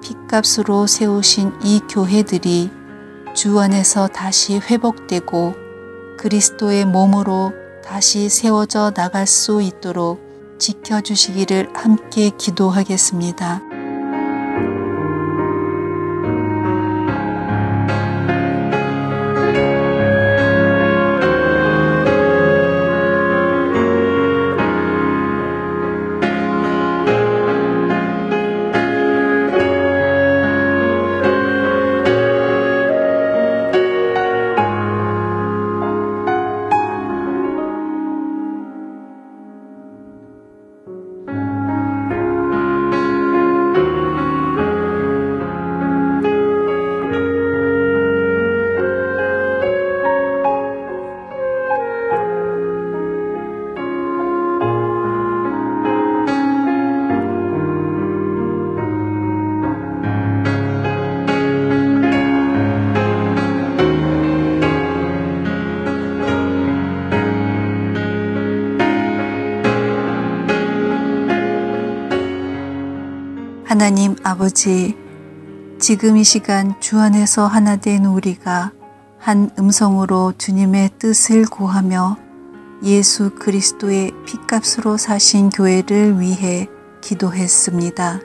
핏값으로 0.02 0.88
세우신 0.88 1.54
이 1.64 1.82
교회들이 1.90 2.72
주 3.36 3.60
안에서 3.60 4.08
다시 4.08 4.58
회복되고 4.58 5.54
그리스도의 6.18 6.86
몸으로 6.86 7.54
다시 7.84 8.30
세워져 8.30 8.92
나갈 8.92 9.28
수 9.28 9.62
있도록 9.62 10.29
지켜주시기를 10.60 11.70
함께 11.74 12.30
기도하겠습니다. 12.38 13.79
아버지, 74.30 74.96
지금 75.80 76.16
이 76.16 76.24
시간 76.24 76.80
주 76.80 77.00
안에서 77.00 77.48
하나 77.48 77.78
된 77.78 78.06
우리가 78.06 78.72
한 79.18 79.50
음성으로 79.58 80.34
주님의 80.38 80.92
뜻을 81.00 81.46
구하며 81.46 82.16
예수 82.84 83.32
그리스도의 83.32 84.12
핏값으로 84.28 84.98
사신 84.98 85.50
교회를 85.50 86.20
위해 86.20 86.68
기도했습니다. 87.02 88.20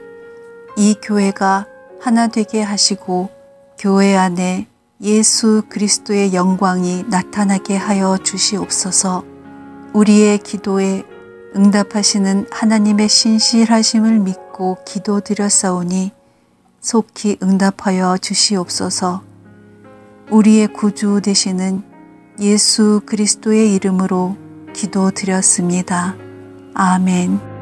이 0.77 0.95
교회가 1.01 1.65
하나 1.99 2.27
되게 2.27 2.61
하시고 2.61 3.31
교회 3.79 4.15
안에 4.15 4.67
예수 5.01 5.63
그리스도의 5.69 6.35
영광이 6.35 7.05
나타나게 7.09 7.75
하여 7.75 8.19
주시옵소서 8.19 9.25
우리의 9.93 10.37
기도에 10.37 11.03
응답하시는 11.55 12.45
하나님의 12.51 13.09
신실하심을 13.09 14.19
믿고 14.19 14.44
기도드렸사오니 14.85 16.11
속히 16.79 17.37
응답하여 17.43 18.17
주시옵소서. 18.17 19.21
우리의 20.31 20.67
구주 20.73 21.21
되시는 21.23 21.83
예수 22.39 23.01
그리스도의 23.05 23.73
이름으로 23.75 24.37
기도드렸습니다. 24.73 26.15
아멘. 26.73 27.54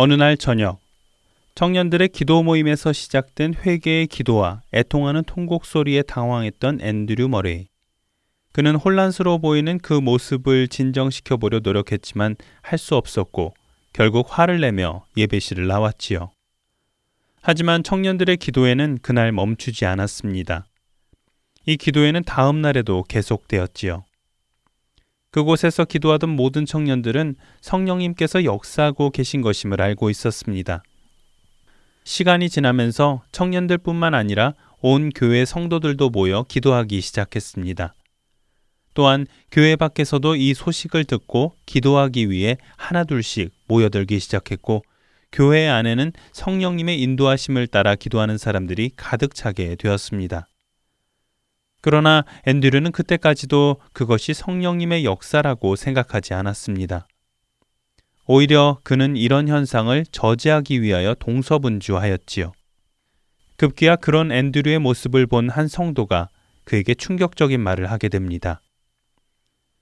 어느 0.00 0.14
날 0.14 0.36
저녁 0.36 0.78
청년들의 1.56 2.10
기도 2.10 2.44
모임에서 2.44 2.92
시작된 2.92 3.54
회개의 3.54 4.06
기도와 4.06 4.62
애통하는 4.72 5.24
통곡 5.24 5.64
소리에 5.64 6.02
당황했던 6.02 6.80
앤드류 6.80 7.26
머레이. 7.26 7.66
그는 8.52 8.76
혼란스러워 8.76 9.38
보이는 9.38 9.76
그 9.80 9.94
모습을 9.94 10.68
진정시켜 10.68 11.36
보려 11.36 11.58
노력했지만 11.58 12.36
할 12.62 12.78
수 12.78 12.94
없었고 12.94 13.54
결국 13.92 14.28
화를 14.30 14.60
내며 14.60 15.04
예배실을 15.16 15.66
나왔지요. 15.66 16.30
하지만 17.42 17.82
청년들의 17.82 18.36
기도에는 18.36 18.98
그날 19.02 19.32
멈추지 19.32 19.84
않았습니다. 19.84 20.64
이 21.66 21.76
기도회는 21.76 22.22
다음 22.22 22.60
날에도 22.62 23.02
계속되었지요. 23.02 24.04
그곳에서 25.30 25.84
기도하던 25.84 26.30
모든 26.30 26.64
청년들은 26.64 27.36
성령님께서 27.60 28.44
역사하고 28.44 29.10
계신 29.10 29.42
것임을 29.42 29.80
알고 29.80 30.10
있었습니다. 30.10 30.82
시간이 32.04 32.48
지나면서 32.48 33.22
청년들뿐만 33.32 34.14
아니라 34.14 34.54
온 34.80 35.10
교회 35.10 35.44
성도들도 35.44 36.10
모여 36.10 36.44
기도하기 36.48 37.00
시작했습니다. 37.00 37.94
또한 38.94 39.26
교회 39.52 39.76
밖에서도 39.76 40.34
이 40.36 40.54
소식을 40.54 41.04
듣고 41.04 41.54
기도하기 41.66 42.30
위해 42.30 42.56
하나둘씩 42.76 43.52
모여들기 43.68 44.18
시작했고 44.18 44.82
교회 45.30 45.68
안에는 45.68 46.12
성령님의 46.32 47.00
인도하심을 47.02 47.66
따라 47.66 47.94
기도하는 47.94 48.38
사람들이 48.38 48.92
가득 48.96 49.34
차게 49.34 49.76
되었습니다. 49.76 50.48
그러나 51.80 52.24
앤드류는 52.46 52.92
그때까지도 52.92 53.80
그것이 53.92 54.34
성령님의 54.34 55.04
역사라고 55.04 55.76
생각하지 55.76 56.34
않았습니다. 56.34 57.06
오히려 58.26 58.78
그는 58.82 59.16
이런 59.16 59.48
현상을 59.48 60.04
저지하기 60.10 60.82
위하여 60.82 61.14
동서분주하였지요. 61.14 62.52
급기야 63.56 63.96
그런 63.96 64.30
앤드류의 64.30 64.78
모습을 64.80 65.26
본 65.26 65.48
한 65.48 65.66
성도가 65.66 66.28
그에게 66.64 66.94
충격적인 66.94 67.60
말을 67.60 67.90
하게 67.90 68.08
됩니다. 68.08 68.60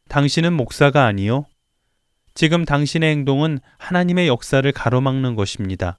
당신은 0.08 0.52
목사가 0.52 1.06
아니요? 1.06 1.46
지금 2.34 2.64
당신의 2.64 3.10
행동은 3.10 3.58
하나님의 3.78 4.28
역사를 4.28 4.70
가로막는 4.70 5.34
것입니다. 5.34 5.98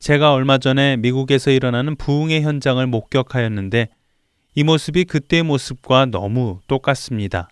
제가 0.00 0.32
얼마 0.32 0.58
전에 0.58 0.96
미국에서 0.96 1.50
일어나는 1.50 1.94
부흥의 1.96 2.42
현장을 2.42 2.84
목격하였는데 2.86 3.88
이 4.56 4.62
모습이 4.62 5.04
그때의 5.04 5.42
모습과 5.42 6.06
너무 6.06 6.60
똑같습니다. 6.68 7.48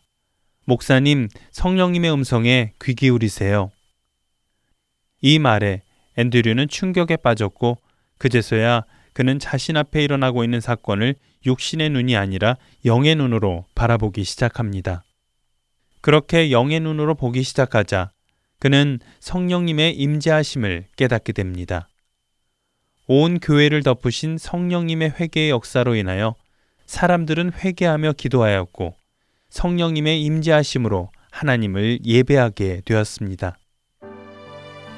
목사님, 0.66 1.28
성령님의 1.50 2.12
음성에 2.12 2.74
귀 2.80 2.94
기울이세요. 2.94 3.72
이 5.20 5.40
말에 5.40 5.82
앤드류는 6.16 6.68
충격에 6.68 7.16
빠졌고 7.16 7.78
그제서야 8.18 8.84
그는 9.14 9.40
자신 9.40 9.76
앞에 9.76 10.04
일어나고 10.04 10.44
있는 10.44 10.60
사건을 10.60 11.16
육신의 11.44 11.90
눈이 11.90 12.16
아니라 12.16 12.56
영의 12.84 13.16
눈으로 13.16 13.64
바라보기 13.74 14.22
시작합니다. 14.22 15.02
그렇게 16.02 16.52
영의 16.52 16.78
눈으로 16.78 17.16
보기 17.16 17.42
시작하자 17.42 18.12
그는 18.60 19.00
성령님의 19.18 19.96
임재하심을 19.96 20.86
깨닫게 20.96 21.32
됩니다. 21.32 21.88
온 23.08 23.40
교회를 23.40 23.82
덮으신 23.82 24.38
성령님의 24.38 25.14
회개의 25.18 25.50
역사로 25.50 25.96
인하여 25.96 26.36
사람들은 26.92 27.52
회개하며 27.54 28.12
기도하였고 28.18 28.94
성령님의 29.48 30.22
임재하심으로 30.24 31.08
하나님을 31.30 32.00
예배하게 32.04 32.82
되었습니다. 32.84 33.56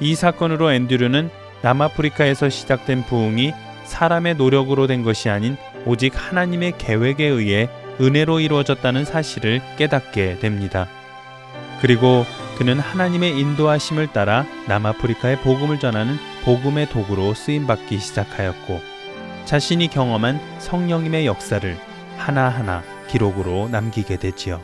이 0.01 0.13
사건으로 0.13 0.73
앤드류는 0.73 1.29
남아프리카에서 1.61 2.49
시작된 2.49 3.05
부흥이 3.05 3.53
사람의 3.85 4.35
노력으로 4.35 4.87
된 4.87 5.03
것이 5.03 5.29
아닌 5.29 5.55
오직 5.85 6.11
하나님의 6.13 6.77
계획에 6.77 7.23
의해 7.23 7.69
은혜로 8.01 8.41
이루어졌다는 8.41 9.05
사실을 9.05 9.61
깨닫게 9.77 10.39
됩니다. 10.39 10.89
그리고 11.79 12.25
그는 12.57 12.77
하나님의 12.77 13.39
인도하심을 13.39 14.11
따라 14.11 14.45
남아프리카에 14.67 15.39
복음을 15.39 15.79
전하는 15.79 16.17
복음의 16.43 16.89
도구로 16.89 17.33
쓰임 17.35 17.65
받기 17.67 17.99
시작하였고 17.99 18.94
자신이 19.45 19.87
경험한 19.87 20.39
성령님의 20.59 21.25
역사를 21.27 21.77
하나하나 22.17 22.83
기록으로 23.07 23.69
남기게 23.69 24.17
되지요. 24.17 24.61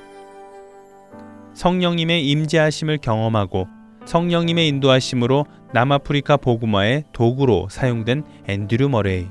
성령님의 1.53 2.27
임재하심을 2.27 2.97
경험하고 2.97 3.67
성령님의 4.05 4.67
인도하심으로 4.67 5.45
남아프리카 5.73 6.37
복음화의 6.37 7.05
도구로 7.13 7.67
사용된 7.69 8.23
앤드류 8.47 8.89
머레이. 8.89 9.27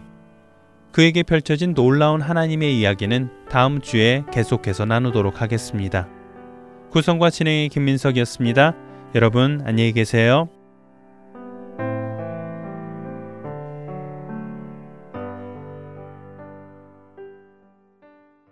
그에게 0.92 1.22
펼쳐진 1.22 1.74
놀라운 1.74 2.20
하나님의 2.20 2.78
이야기는 2.78 3.30
다음 3.48 3.80
주에 3.80 4.22
계속해서 4.32 4.84
나누도록 4.84 5.40
하겠습니다. 5.40 6.09
구성과 6.90 7.30
진행의 7.30 7.68
김민석이었습니다. 7.68 8.74
여러분 9.14 9.62
안녕히 9.64 9.92
계세요. 9.92 10.48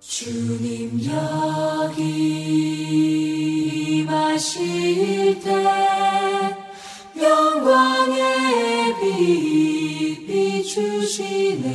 주님 0.08 0.98
여기 1.04 2.00
임하실 4.00 5.38
때 5.40 6.56
영광의 7.14 8.94
빛 9.00 10.26
비추시네. 10.26 11.68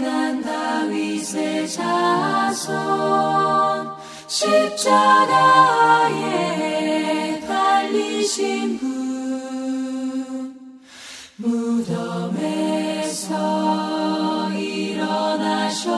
난 0.00 0.42
다윗의 0.42 1.68
자손 1.68 2.82
십자가에 4.26 5.22
달리신 7.46 8.78
분. 8.78 8.92
무덤에서 11.36 12.12
일어나셔서 14.52 15.92